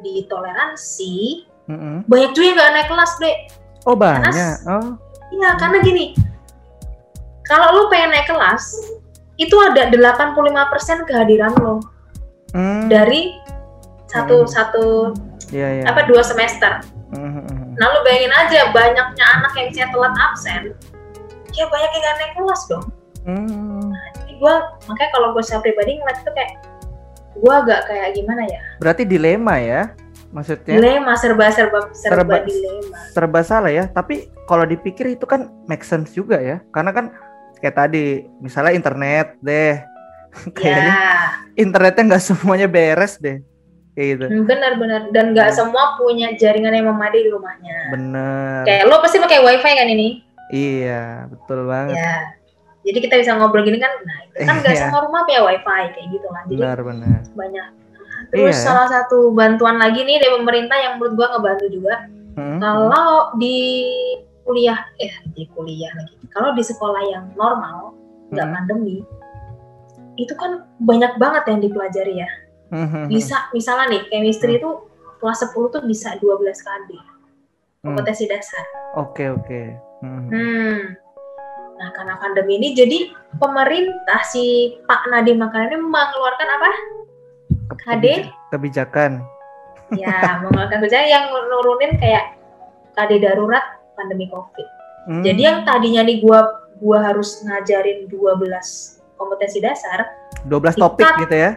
[0.00, 1.96] ditoleransi Mm-mm.
[2.04, 3.36] banyak juga yang nggak naik kelas deh
[3.88, 4.60] Oh banyak.
[4.68, 4.92] Oh.
[5.32, 6.12] Iya, karena gini,
[7.48, 8.76] kalau lu pengen naik kelas,
[9.40, 11.80] itu ada 85% kehadiran lo
[12.52, 12.90] Hmm.
[12.90, 13.40] dari
[14.04, 14.50] satu Hmm.
[14.50, 14.84] satu
[15.48, 15.84] Iya iya.
[15.88, 16.84] apa dua semester.
[17.14, 17.78] Mhm.
[17.78, 20.62] Nah, lu bayangin aja banyaknya anak yang saya telat absen,
[21.54, 22.84] ya banyak yang gak naik kelas dong.
[23.24, 23.88] Hmm.
[24.20, 26.52] Jadi gua makanya kalau gue secara pribadi ngeliat itu kayak
[27.36, 28.60] gua agak kayak gimana ya?
[28.78, 29.82] Berarti dilema ya.
[30.30, 32.96] Maksudnya Dilema serba serba serba, Serba- dilema.
[33.10, 33.84] serba salah ya.
[33.86, 36.62] Tapi kalau dipikir itu kan make sense juga ya.
[36.70, 37.10] Karena kan
[37.58, 38.04] kayak tadi
[38.38, 39.82] misalnya internet deh.
[40.54, 41.10] Kayaknya Ya,
[41.58, 43.42] internetnya nggak semuanya beres deh.
[43.90, 44.24] Kayak gitu.
[44.46, 47.76] benar-benar dan nggak semua punya jaringan yang memadai di rumahnya.
[47.90, 48.62] Bener.
[48.62, 50.22] Kayak lo pasti pakai wifi kan ini?
[50.54, 51.98] Iya, betul banget.
[51.98, 52.38] Ya.
[52.80, 54.80] Jadi kita bisa ngobrol gini kan, nah itu kan nggak Iya.
[54.88, 56.42] semua rumah punya wifi kayak gitu lah.
[56.48, 57.20] Jadi Benar benar.
[57.36, 57.68] banyak.
[58.30, 58.64] Terus Iya.
[58.64, 61.94] salah satu bantuan lagi nih dari pemerintah yang menurut gua ngebantu juga.
[62.40, 62.56] Hmm.
[62.56, 63.56] Kalau di
[64.42, 66.16] kuliah, eh di kuliah lagi.
[66.32, 67.92] Kalau di sekolah yang normal,
[68.32, 68.54] nggak Hmm.
[68.56, 68.96] pandemi,
[70.16, 72.30] itu kan banyak banget yang dipelajari ya.
[72.70, 73.10] Hmm.
[73.10, 74.70] Bisa, misalnya nih, chemistry itu
[75.18, 76.96] kelas 10 tuh bisa 12 KD.
[76.96, 77.92] Hmm.
[77.92, 78.64] Kompetensi dasar.
[78.96, 79.60] Oke oke.
[80.00, 80.28] Hmm.
[80.30, 80.78] Hmm.
[81.80, 83.08] Nah, karena pandemi ini jadi
[83.40, 84.44] pemerintah si
[84.84, 86.70] Pak Nadiem Makarim ini mengeluarkan apa?
[87.72, 88.04] KD?
[88.52, 89.12] kebija- Kebijakan.
[89.90, 92.36] Ya, mengeluarkan kebijakan yang nurunin kayak
[92.94, 93.64] KD darurat
[93.96, 94.68] pandemi Covid.
[95.08, 95.24] Hmm.
[95.24, 98.44] Jadi yang tadinya nih gua gua harus ngajarin 12
[99.16, 100.04] kompetensi dasar,
[100.44, 101.20] 12 topik Dikat.
[101.22, 101.50] gitu ya.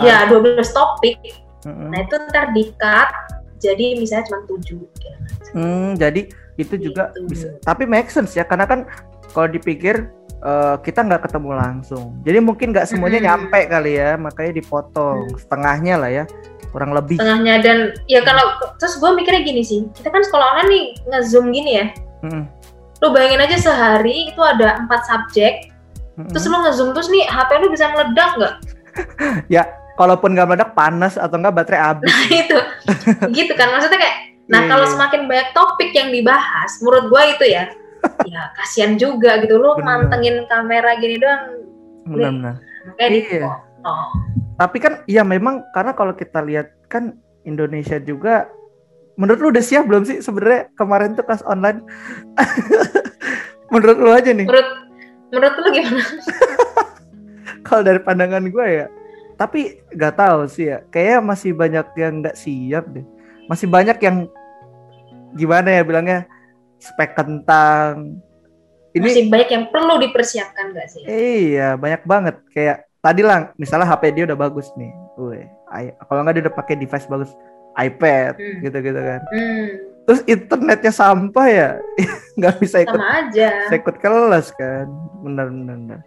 [0.00, 1.20] ya 12 topik.
[1.62, 1.92] Hmm.
[1.92, 3.08] Nah, itu ntar di-cut
[3.56, 5.08] jadi misalnya cuma 7 gitu.
[5.52, 7.26] Hmm, jadi itu juga Gitu.
[7.26, 7.46] bisa.
[7.60, 8.80] Tapi make sense ya, karena kan
[9.34, 10.08] kalau dipikir
[10.40, 12.16] eh, kita nggak ketemu langsung.
[12.22, 13.28] Jadi mungkin nggak semuanya Mm-mm.
[13.28, 15.36] nyampe kali ya, makanya dipotong Hmm.
[15.36, 16.24] setengahnya lah ya,
[16.68, 17.18] kurang lebih.
[17.18, 18.44] Tengahnya dan ya kalau
[18.76, 21.86] terus gua mikirnya gini sih, kita kan sekolah online nih nge-zoom gini ya.
[22.22, 22.44] Mm-mm.
[23.02, 25.72] Lu bayangin aja sehari itu ada empat subjek,
[26.14, 26.28] Mm-mm.
[26.30, 28.54] terus lu nge-zoom terus nih HP lu bisa meledak nggak?
[29.94, 32.10] Kalaupun nggak meledak panas atau nggak baterai habis.
[32.26, 32.58] itu
[33.38, 34.92] gitu kan maksudnya kayak nah Iya, kalau iya.
[34.92, 37.70] semakin banyak topik yang dibahas menurut gua itu ya
[38.24, 39.82] ya kasihan juga gitu Bener.
[39.82, 41.42] mantengin kamera gini doang
[42.04, 42.60] Benar-benar.
[43.00, 43.48] di Iya.
[43.84, 44.08] oh
[44.54, 48.46] Tapi kan ya memang karena kalau kita lihat kan Indonesia juga
[49.14, 51.82] menurut lu udah siap belum sih sebenarnya kemarin tuh kelas online?
[53.72, 54.46] menurut lu aja nih.
[54.46, 54.68] menurut
[55.32, 56.02] menurut lu gimana
[57.66, 58.86] Kalau dari pandangan gue ya,
[59.40, 60.84] tapi nggak tahu sih ya.
[60.92, 63.06] Kayaknya masih banyak yang nggak siap deh.
[63.48, 64.28] Masih banyak yang
[65.32, 66.28] gimana ya bilangnya
[66.84, 68.20] spek kentang.
[68.94, 72.36] Ini masih banyak yang perlu dipersiapkan gak sih iya banyak banget.
[72.52, 74.92] Kayak tadi lah, misalnya HP dia udah bagus nih.
[75.16, 75.46] Wih,
[76.04, 77.30] kalau nggak dia udah pakai device bagus,
[77.74, 78.58] iPad Hmm.
[78.62, 79.20] gitu-gitu kan.
[79.32, 79.66] hmm,
[80.04, 81.68] Terus internetnya sampah ya,
[82.34, 84.90] nggak bisa ikut sama aja saya ikut kelas kan
[85.22, 86.00] benar benar benar.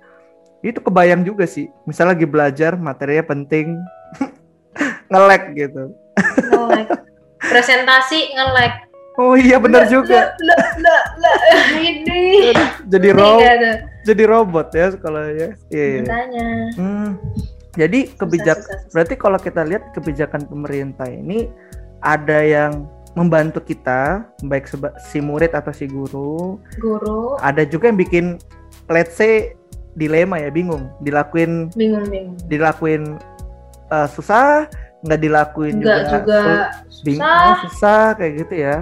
[0.59, 3.79] itu kebayang juga sih misalnya lagi belajar materinya penting
[5.09, 5.95] nge-lag gitu
[6.51, 6.87] nge-lag
[7.39, 8.86] presentasi nge-lag
[9.17, 10.33] oh iya benar juga
[11.75, 12.53] ini
[12.91, 13.71] jadi Ini ro nggak ada.
[14.03, 16.01] jadi robot ya sekolahnya iya iya.
[16.03, 16.47] Makanya.
[16.75, 17.09] Hmm.
[17.73, 18.91] jadi kebijak Susah, susah, susah.
[18.93, 21.49] berarti kalau kita lihat kebijakan pemerintah ini
[21.99, 27.97] ada yang membantu kita baik seba- si murid atau si guru guru ada juga yang
[27.97, 28.25] bikin
[28.87, 29.57] let's say
[29.97, 33.17] dilema ya bingung dilakuin bingung bingung dilakuin
[33.89, 34.69] eh, susah
[35.01, 36.41] nggak dilakuin enggak juga, juga
[36.87, 38.75] susah oh, susah kayak gitu ya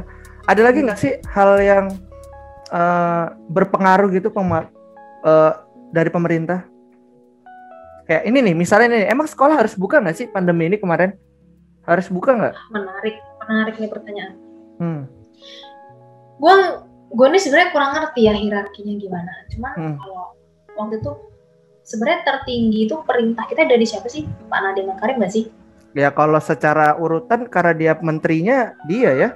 [0.45, 1.85] ada lagi nggak sih hal yang
[2.67, 4.69] eh, berpengaruh gitu pema-
[5.21, 5.53] eh,
[5.89, 6.65] dari pemerintah?
[8.05, 11.17] Kayak ini nih misalnya nih emang sekolah harus buka nggak sih pandemi ini kemarin?
[11.85, 12.53] Harus buka nggak?
[12.69, 14.33] Menarik menarik nih pertanyaan.
[14.75, 15.03] Hmm.
[16.35, 16.55] gue
[17.15, 19.31] gue nih sebenarnya kurang ngerti ya hierarkinya gimana.
[19.47, 19.95] Cuman Hmm.
[19.95, 20.35] kalau
[20.75, 21.11] waktu itu
[21.79, 24.27] sebenarnya tertinggi itu perintah kita dari siapa sih?
[24.51, 25.47] Pak Nadiem Makarim nggak sih?
[25.95, 29.29] Ya kalau secara urutan karena dia menterinya dia ya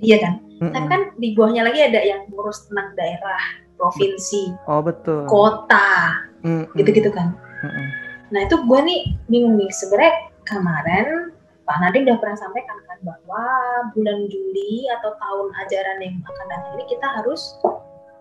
[0.00, 0.72] iya kan Mm-mm.
[0.72, 3.40] tapi kan di bawahnya lagi ada yang ngurus tentang daerah
[3.76, 6.72] provinsi oh betul kota Mm-mm.
[6.74, 7.86] gitu-gitu kan Mm-mm.
[8.32, 11.32] nah itu gue nih bingung nih sebenarnya kemarin
[11.66, 13.42] Pak Nadiem udah pernah sampaikan kan bahwa
[13.90, 17.58] bulan Juli atau tahun ajaran yang akan datang ini kita harus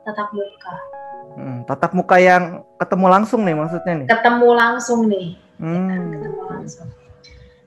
[0.03, 0.75] tatap muka
[1.35, 6.11] Mm, tatap muka yang ketemu langsung nih maksudnya nih ketemu langsung nih kan, Hmm.
[6.15, 6.87] ketemu langsung.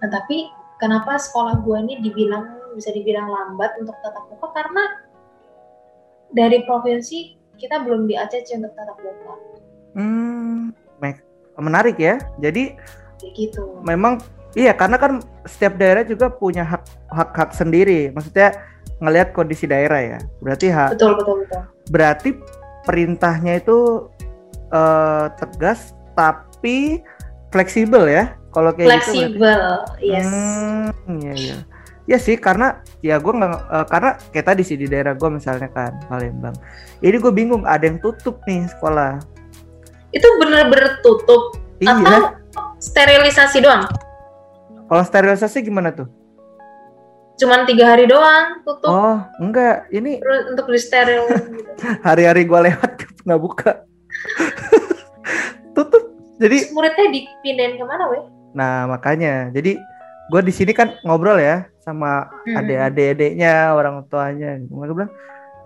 [0.00, 0.48] Nah tapi
[0.80, 4.84] kenapa sekolah gue ini dibilang bisa dibilang lambat untuk tatap muka karena
[6.28, 7.18] dari provinsi
[7.56, 9.34] kita belum di ACC untuk tatap muka
[9.98, 10.70] Hmm,
[11.02, 11.24] me-
[11.58, 12.20] menarik ya.
[12.38, 12.76] Jadi
[13.34, 13.82] gitu.
[13.82, 14.22] memang
[14.54, 18.12] iya karena kan setiap daerah juga punya hak hak hak sendiri.
[18.14, 18.54] Maksudnya
[19.02, 20.18] ngelihat kondisi daerah ya.
[20.38, 21.62] Berarti hak Betul betul betul.
[21.90, 22.30] berarti
[22.86, 24.06] perintahnya itu
[24.70, 27.02] eh, tegas tapi
[27.50, 28.36] fleksibel ya.
[28.54, 29.12] Kalau kayak gitu.
[29.18, 29.62] Fleksibel,
[30.00, 30.24] yes.
[30.28, 30.88] Hmm,
[31.20, 31.58] iya iya.
[32.08, 35.68] Ya sih karena ya gue nggak eh, karena kayak tadi sih di daerah gue misalnya
[35.68, 36.56] kan Palembang.
[36.98, 39.20] Ini gue bingung ada yang tutup nih sekolah.
[40.08, 41.92] Itu bener-bener tutup Iya.
[41.94, 42.32] atau
[42.80, 43.84] sterilisasi doang?
[44.88, 46.08] Kalau sterilisasi gimana tuh?
[47.38, 51.28] Cuman tiga hari doang tutup Oh enggak, ini terus untuk di steril.
[52.08, 52.92] hari-hari gue lewat
[53.28, 53.84] nggak buka.
[55.76, 56.02] tutup.
[56.38, 58.24] Jadi Terus muridnya dipindahin ke mana weh?
[58.48, 59.76] nah makanya jadi
[60.28, 62.60] gue di sini kan ngobrol ya sama Hmm.
[62.60, 64.60] adik-adik-adiknya orang tuanya.
[64.60, 65.12] Mereka bilang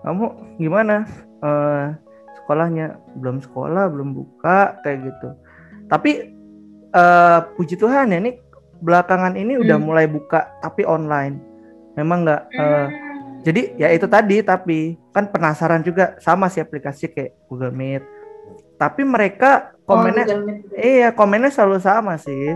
[0.01, 0.25] kamu
[0.57, 0.95] gimana
[1.43, 1.85] Eh,
[2.39, 5.29] sekolahnya belum sekolah belum buka kayak gitu.
[5.91, 6.31] Tapi
[6.87, 8.39] eh, puji Tuhan ya ini
[8.79, 9.83] belakangan ini udah Hmm.
[9.83, 11.35] mulai buka tapi online.
[11.99, 12.89] Memang nggak eh, Hmm.
[13.43, 18.03] jadi ya itu tadi tapi kan penasaran juga sama sih aplikasi kayak Google Meet.
[18.79, 20.63] Tapi mereka Oh, komennya juga.
[20.79, 22.55] Iya, komennya selalu sama sih.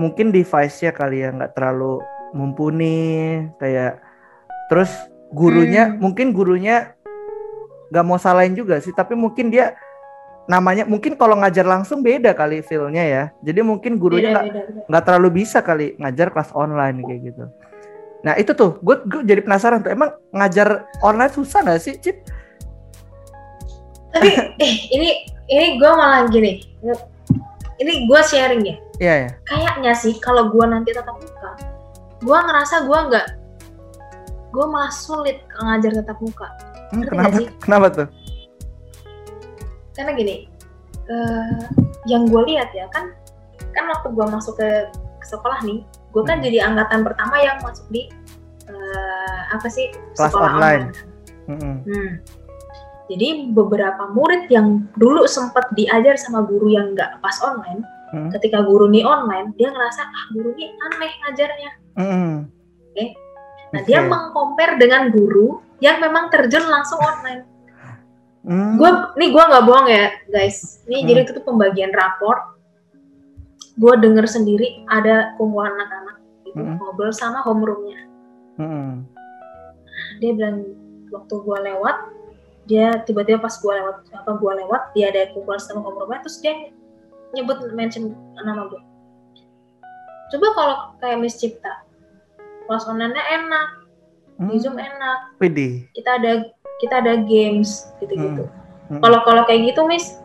[0.00, 2.00] Mungkin device-nya kali ya nggak terlalu
[2.32, 4.00] mumpuni kayak
[4.72, 4.88] terus
[5.32, 6.00] gurunya Hmm.
[6.00, 6.96] mungkin gurunya
[7.92, 9.76] nggak mau salahin juga sih, tapi mungkin dia
[10.48, 13.24] namanya mungkin kalau ngajar langsung beda kali feel-nya ya.
[13.44, 14.46] Jadi mungkin gurunya nggak
[14.88, 17.44] nggak terlalu bisa kali ngajar kelas online kayak gitu.
[18.22, 22.22] Nah itu tuh, gue jadi penasaran tuh, emang ngajar online susah nggak sih, Cip?
[24.14, 24.30] Tapi
[24.64, 26.62] eh ini ini gue malah gini.
[27.82, 28.76] Ini gue sharing ya.
[29.02, 29.30] Iya ya.
[29.42, 31.50] Kayaknya sih kalau gue nanti tatap muka,
[32.22, 33.26] gue ngerasa gue nggak,
[34.48, 36.46] gue malah sulit ngajar tatap muka.
[36.94, 37.34] Hmm, Ngerti kenapa?
[37.34, 37.46] sih?
[37.58, 38.08] Kenapa tuh?
[39.92, 40.36] Karena gini,
[41.04, 41.58] eh,
[42.06, 43.10] yang gue lihat ya kan,
[43.72, 46.46] kan waktu gue masuk ke, ke sekolah nih, gue kan Hmm.
[46.46, 48.06] jadi angkatan pertama yang masuk di
[48.62, 50.84] eh, apa sih Kelas sekolah online.
[50.86, 51.10] kan.
[51.50, 51.76] Mm-mm.
[51.82, 52.10] Hmm.
[53.10, 57.82] Jadi beberapa murid yang dulu sempat diajar sama guru yang nggak pas online,
[58.12, 58.28] Hmm.
[58.28, 61.70] ketika guru nih online, dia ngerasa ah guru nih aneh ngajarnya.
[61.96, 62.34] Mm-mm.
[63.72, 64.08] Nah dia Oke.
[64.12, 67.48] mengcompare dengan guru yang memang terjun langsung online.
[68.44, 68.76] Hmm.
[68.76, 70.84] Gue nih gue nggak bohong ya guys.
[70.84, 71.08] Ini Hmm.
[71.08, 72.52] jadi itu tuh pembagian rapor.
[73.80, 76.76] Gue denger sendiri ada kumpulan anak-anak gitu Hmm.
[76.76, 77.96] ngobrol sama homeroomnya.
[78.60, 79.08] Mm-mm.
[80.20, 80.68] Dia bilang
[81.08, 81.96] waktu gue lewat,
[82.64, 86.70] dia tiba-tiba pas gue lewat apa gue lewat dia ada kumpulan sama homeroomnya terus dia
[87.32, 88.80] nyebut mention nama gue.
[90.32, 91.84] Coba kalau kayak Miss Cipta,
[92.64, 93.68] kelas online-nya enak,
[94.40, 94.60] di Hmm.
[94.62, 95.84] Zoom enak, Widih.
[95.92, 96.48] kita ada
[96.80, 98.48] kita ada games gitu-gitu.
[98.88, 99.00] Hmm.
[99.00, 100.16] Kalau kalau kayak gitu, Miss,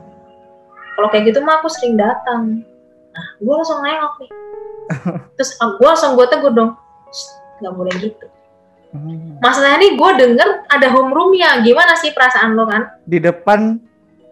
[0.96, 2.64] kalau kayak gitu mah aku sering datang.
[3.12, 4.32] Nah, gue langsung nengok nih.
[5.36, 6.72] Terus gue langsung gue tegur dong,
[7.12, 7.28] "Shh,
[7.62, 8.26] nggak boleh gitu.
[8.88, 9.36] Hmm.
[9.44, 12.88] Masalahnya nih gue denger ada homeroomnya, gimana sih perasaan lo kan?
[13.04, 13.84] Di depan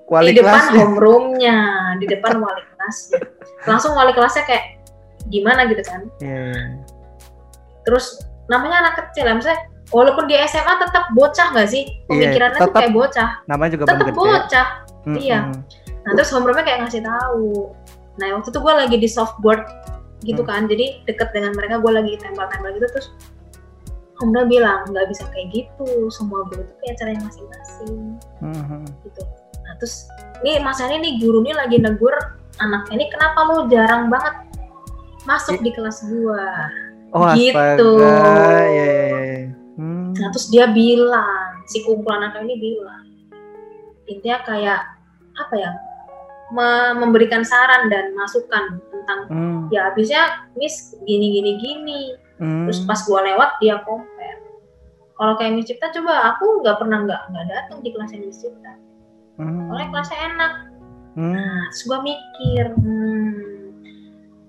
[0.07, 0.79] wali di depan kelasnya.
[0.79, 1.57] homeroomnya,
[1.99, 3.19] di depan wali kelasnya.
[3.67, 4.79] Langsung wali kelasnya kayak
[5.27, 6.01] gimana gitu kan?
[6.19, 6.63] Iya, iya.
[7.83, 11.83] Terus namanya anak kecil, ya, misalnya walaupun di SMA tetap bocah nggak sih?
[12.07, 14.67] Pemikirannya tuh tetap kayak bocah, Namanya juga tetap bocah.
[15.05, 15.17] Mm-mm.
[15.21, 15.39] iya.
[16.01, 17.69] Nah terus homeroomnya kayak ngasih tahu.
[18.17, 19.61] Nah waktu itu gue lagi di softboard
[20.23, 20.49] gitu Hmm.
[20.49, 23.07] kan, jadi deket dengan mereka gue lagi tempel-tempel gitu terus
[24.15, 27.95] Homda bilang nggak bisa kayak gitu, semua guru tuh punya caranya masing-masing
[28.39, 28.79] Mhm.
[29.03, 29.21] gitu.
[29.59, 30.05] nah terus
[30.39, 30.61] ini
[31.01, 32.13] nih guru nih lagi negur
[32.55, 34.35] anaknya ini kenapa lo jarang banget
[35.23, 36.69] masuk di kelas gua
[37.11, 37.55] Oh, Gitu.
[37.55, 37.95] astaga.
[37.97, 39.39] Ya, ya, ya, ya.
[39.75, 40.11] Hmm.
[40.13, 43.03] nah terus dia bilang si kumpulan anak ini bilang
[44.05, 44.79] intinya kayak
[45.33, 45.71] apa ya
[46.47, 49.59] me- memberikan saran dan masukan tentang Hmm.
[49.67, 51.99] ya habisnya miss gini gini gini
[52.35, 52.67] Hmm.
[52.67, 54.39] terus pas gua lewat dia compare
[55.15, 58.73] kalau kayak Miss Cipta coba aku nggak pernah nggak nggak datang di kelasnya Miss Cipta
[59.35, 59.67] Hmm.
[59.67, 60.53] soalnya kelasnya enak
[61.13, 61.31] Hmm.
[61.31, 63.35] nah terus gua mikir hmm.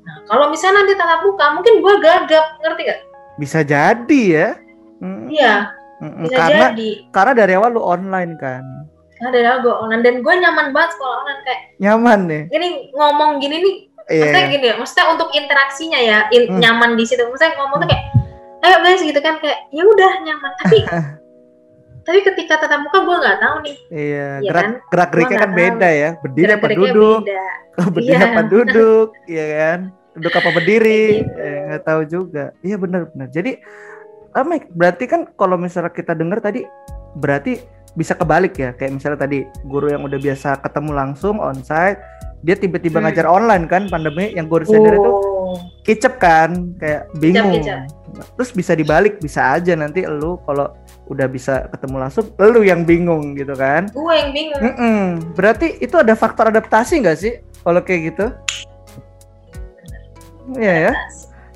[0.02, 3.00] nah kalau misalnya nanti tatap muka mungkin gua gagap ngerti gak
[3.36, 4.48] Bisa jadi ya.
[4.96, 5.28] Hmm.
[5.28, 6.24] iya Mm-mm.
[6.24, 8.64] bisa Karena jadi karena dari awal lu online kan.
[9.16, 12.42] nah dari awal gua online dan gua nyaman banget sekolah online kayak Nyaman nih.
[12.48, 13.76] gini ngomong gini nih
[14.06, 14.22] Iya.
[14.22, 16.58] maksudnya gini ya maksudnya untuk interaksinya ya in- Hmm.
[16.58, 18.04] nyaman di situ maksudnya ngomong tuh kayak
[18.62, 20.78] ayo guys gitu kan kayak ya udah nyaman tapi
[22.06, 23.98] tapi ketika tatap muka gue nggak tahu nih Iya,
[24.38, 24.72] Iya gerak kan?
[24.86, 26.10] gerak geriknya kan nggak beda ya.
[26.16, 27.20] Berdiri apa gerak-geriknya duduk?
[27.20, 27.42] beda
[27.94, 28.26] Berdiri Iya.
[28.26, 29.08] apa duduk?
[29.26, 29.78] Iya kan?
[30.14, 31.02] Duduk apa berdiri?
[31.18, 31.34] Gitu.
[31.36, 32.44] Eh, nggak tahu juga.
[32.60, 33.28] Iya benar-benar.
[33.28, 33.52] Jadi,
[34.32, 36.62] ah, Mike, berarti kan kalau misalnya kita dengar tadi,
[37.12, 37.58] berarti
[37.92, 38.70] bisa kebalik ya.
[38.72, 41.98] Kayak misalnya tadi guru yang udah biasa ketemu langsung onsite,
[42.46, 43.10] dia tiba-tiba Hmm.
[43.10, 47.54] ngajar online kan pandemi yang guru senior itu oh kicep kan, kayak bingung.
[47.54, 47.86] kicep.
[48.36, 50.68] Terus bisa dibalik, bisa aja nanti lu kalau
[51.06, 53.86] udah bisa ketemu langsung, lu yang bingung gitu kan.
[53.90, 54.98] gue yang bingung Mm-mm.
[55.34, 58.26] Berarti itu ada faktor adaptasi nggak sih kalau kayak gitu?
[60.58, 60.92] Iya ya.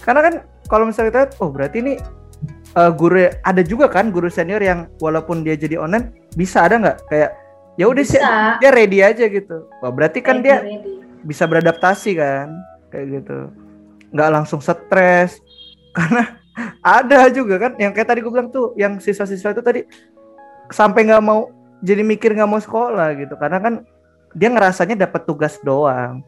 [0.02, 0.34] Karena kan
[0.66, 1.94] kalau misalnya kita lihat, oh berarti ini
[2.76, 6.98] eh, guru ada juga kan guru senior yang walaupun dia jadi online bisa ada nggak
[7.10, 7.30] kayak
[7.78, 8.20] ya udah sih
[8.60, 9.66] dia ready aja gitu.
[9.82, 10.90] Wah berarti kan Ready, dia ready.
[11.22, 12.48] bisa beradaptasi kan?
[12.90, 13.38] Kayak gitu.
[14.10, 15.38] Nggak langsung stres.
[15.96, 16.38] Karena
[16.84, 19.80] ada juga kan yang kayak tadi gue bilang tuh yang siswa-siswa itu tadi
[20.70, 21.48] sampai nggak mau
[21.80, 23.34] jadi mikir nggak mau sekolah gitu.
[23.38, 23.74] Karena kan
[24.34, 26.22] dia ngerasanya dapat tugas doang.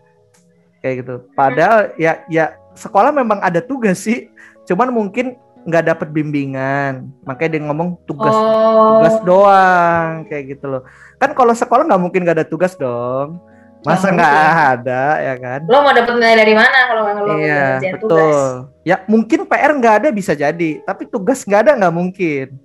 [0.83, 1.15] Kayak gitu.
[1.39, 4.31] Padahal ya ya sekolah memang ada tugas sih.
[4.67, 7.11] Cuman mungkin nggak dapat bimbingan.
[7.23, 8.99] Makanya dia ngomong tugas oh.
[8.99, 10.83] tugas doang kayak gitu loh.
[11.23, 13.39] Kan kalau sekolah nggak mungkin nggak ada tugas dong.
[13.83, 14.35] Masa Nggak
[14.79, 15.61] ada ya kan?
[15.67, 18.11] Lo mau dapet nilai dari mana kalau nggak lo iya ngerjain betul.
[18.11, 18.39] tugas.
[18.87, 20.71] Ya mungkin PR nggak ada bisa jadi.
[20.87, 22.47] Tapi tugas nggak ada nggak mungkin.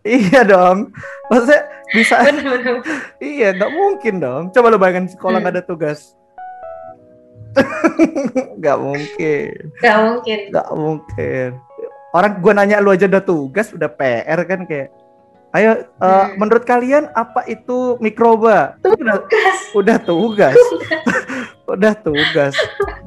[0.00, 0.96] Iya dong.
[1.28, 1.60] Maksudnya
[1.92, 2.80] bisa bener-bener
[3.20, 4.42] iya nggak mungkin dong.
[4.48, 5.44] Coba lo bayangin sekolah Hmm.
[5.44, 6.16] nggak ada tugas.
[8.56, 9.52] Nggak mungkin.
[9.84, 10.38] Nggak mungkin.
[10.48, 11.48] Nggak mungkin
[12.10, 14.90] orang gua nanya lu aja udah tugas udah PR kan kayak
[15.50, 16.38] ayo eh, Hmm.
[16.38, 18.78] menurut kalian apa itu mikroba?
[18.78, 19.16] Itu udah
[19.74, 20.56] udah tugas.
[21.66, 22.54] Udah tugas.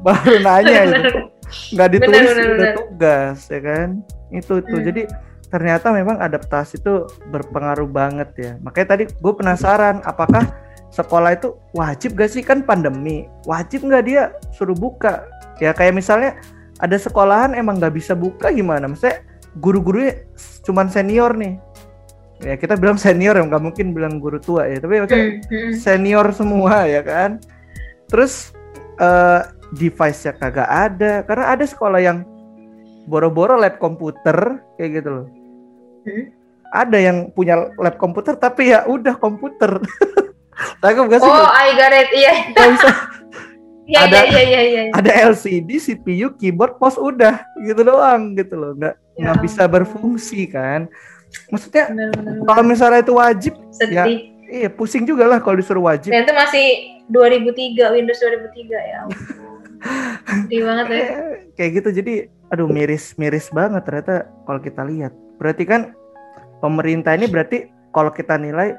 [0.00, 1.20] Baru nanya itu.
[1.72, 2.74] Nggak ditulis Bener, bener, udah bener.
[2.76, 3.88] tugas ya kan?
[4.28, 4.86] Itu tuh Hmm.
[4.88, 5.02] jadi
[5.48, 6.94] ternyata memang adaptasi itu
[7.28, 8.52] berpengaruh banget ya.
[8.60, 10.44] Makanya tadi gue penasaran apakah
[10.90, 12.42] sekolah itu wajib gak sih?
[12.42, 13.24] Kan pandemi.
[13.44, 15.24] Wajib nggak dia suruh buka?
[15.62, 16.34] Ya kayak misalnya
[16.84, 19.24] ada sekolahan emang nggak bisa buka gimana maksudnya
[19.56, 20.28] guru-gurunya
[20.66, 21.56] cuman senior nih
[22.42, 25.72] ya kita bilang senior ya nggak mungkin bilang guru tua ya tapi maksudnya Hmm, hmm.
[25.78, 27.38] senior semua ya kan.
[28.10, 28.52] Terus
[29.00, 29.40] eh
[29.74, 32.22] device-nya kagak ada karena ada sekolah yang
[33.10, 35.26] boro-boro lab komputer kayak gitu loh.
[36.04, 36.24] Hmm.
[36.74, 39.78] Ada yang punya lab komputer tapi ya udah komputer.
[40.82, 41.26] Tangkap gak sih?
[41.26, 42.90] oh I got it iya bisa.
[43.84, 48.54] iya Ada- iya iya iya iya Ada LCD, CPU, keyboard, mouse udah gitu doang gitu
[48.54, 48.72] loh.
[48.74, 49.74] Nggak Ya nggak bisa ampun.
[49.78, 50.90] berfungsi kan.
[51.50, 51.90] Maksudnya
[52.44, 56.10] kalau misalnya itu wajib, sedih iya pusing juga lah kalau disuruh wajib.
[56.10, 56.66] Dan itu masih
[57.08, 59.00] 2003, Windows 2003 ya.
[60.42, 60.96] Sedih banget ya.
[60.96, 62.14] Eh, kayak gitu jadi
[62.48, 65.90] aduh miris miris banget ternyata kalau kita lihat berarti kan
[66.58, 68.78] pemerintah ini berarti kalau kita nilai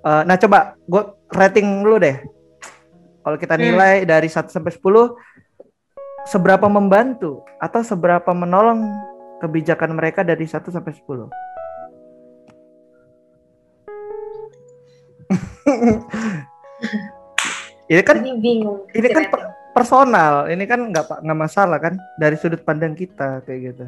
[0.00, 2.16] eh, nah coba gue rating dulu deh
[3.24, 3.64] kalau kita Hmm.
[3.64, 5.16] nilai dari 1 sampai 10
[6.24, 8.84] seberapa membantu atau seberapa menolong
[9.40, 11.28] kebijakan mereka dari 1 sampai 10
[17.90, 18.78] ini kan Ini bingung.
[18.92, 19.24] ini kan
[19.74, 23.86] personal ini kan nggak nggak masalah kan dari sudut pandang kita kayak gitu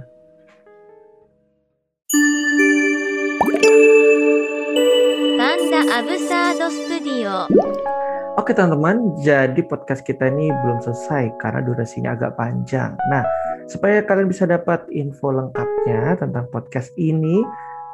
[8.40, 12.96] Oke teman-teman, jadi podcast kita ini belum selesai karena durasinya agak panjang.
[13.12, 13.24] Nah,
[13.68, 17.44] supaya kalian bisa dapat info lengkapnya tentang podcast ini,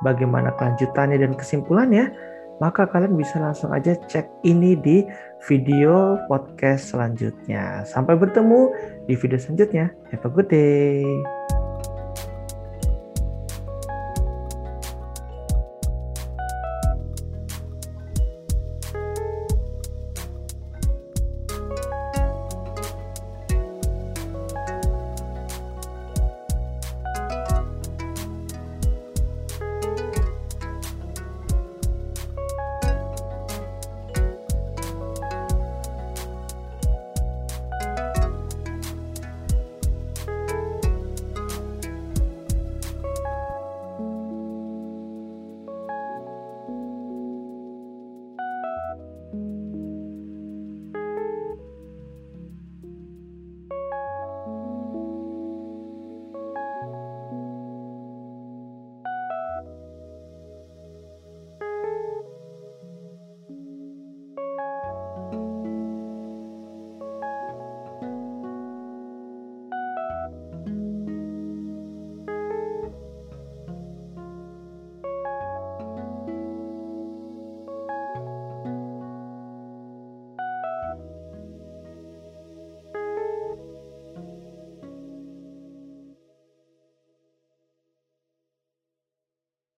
[0.07, 2.11] bagaimana kelanjutannya dan kesimpulannya,
[2.63, 5.03] maka kalian bisa langsung aja cek ini di
[5.47, 7.83] video podcast selanjutnya.
[7.83, 8.71] Sampai bertemu
[9.11, 9.91] di video selanjutnya.
[10.15, 11.03] Have a good day.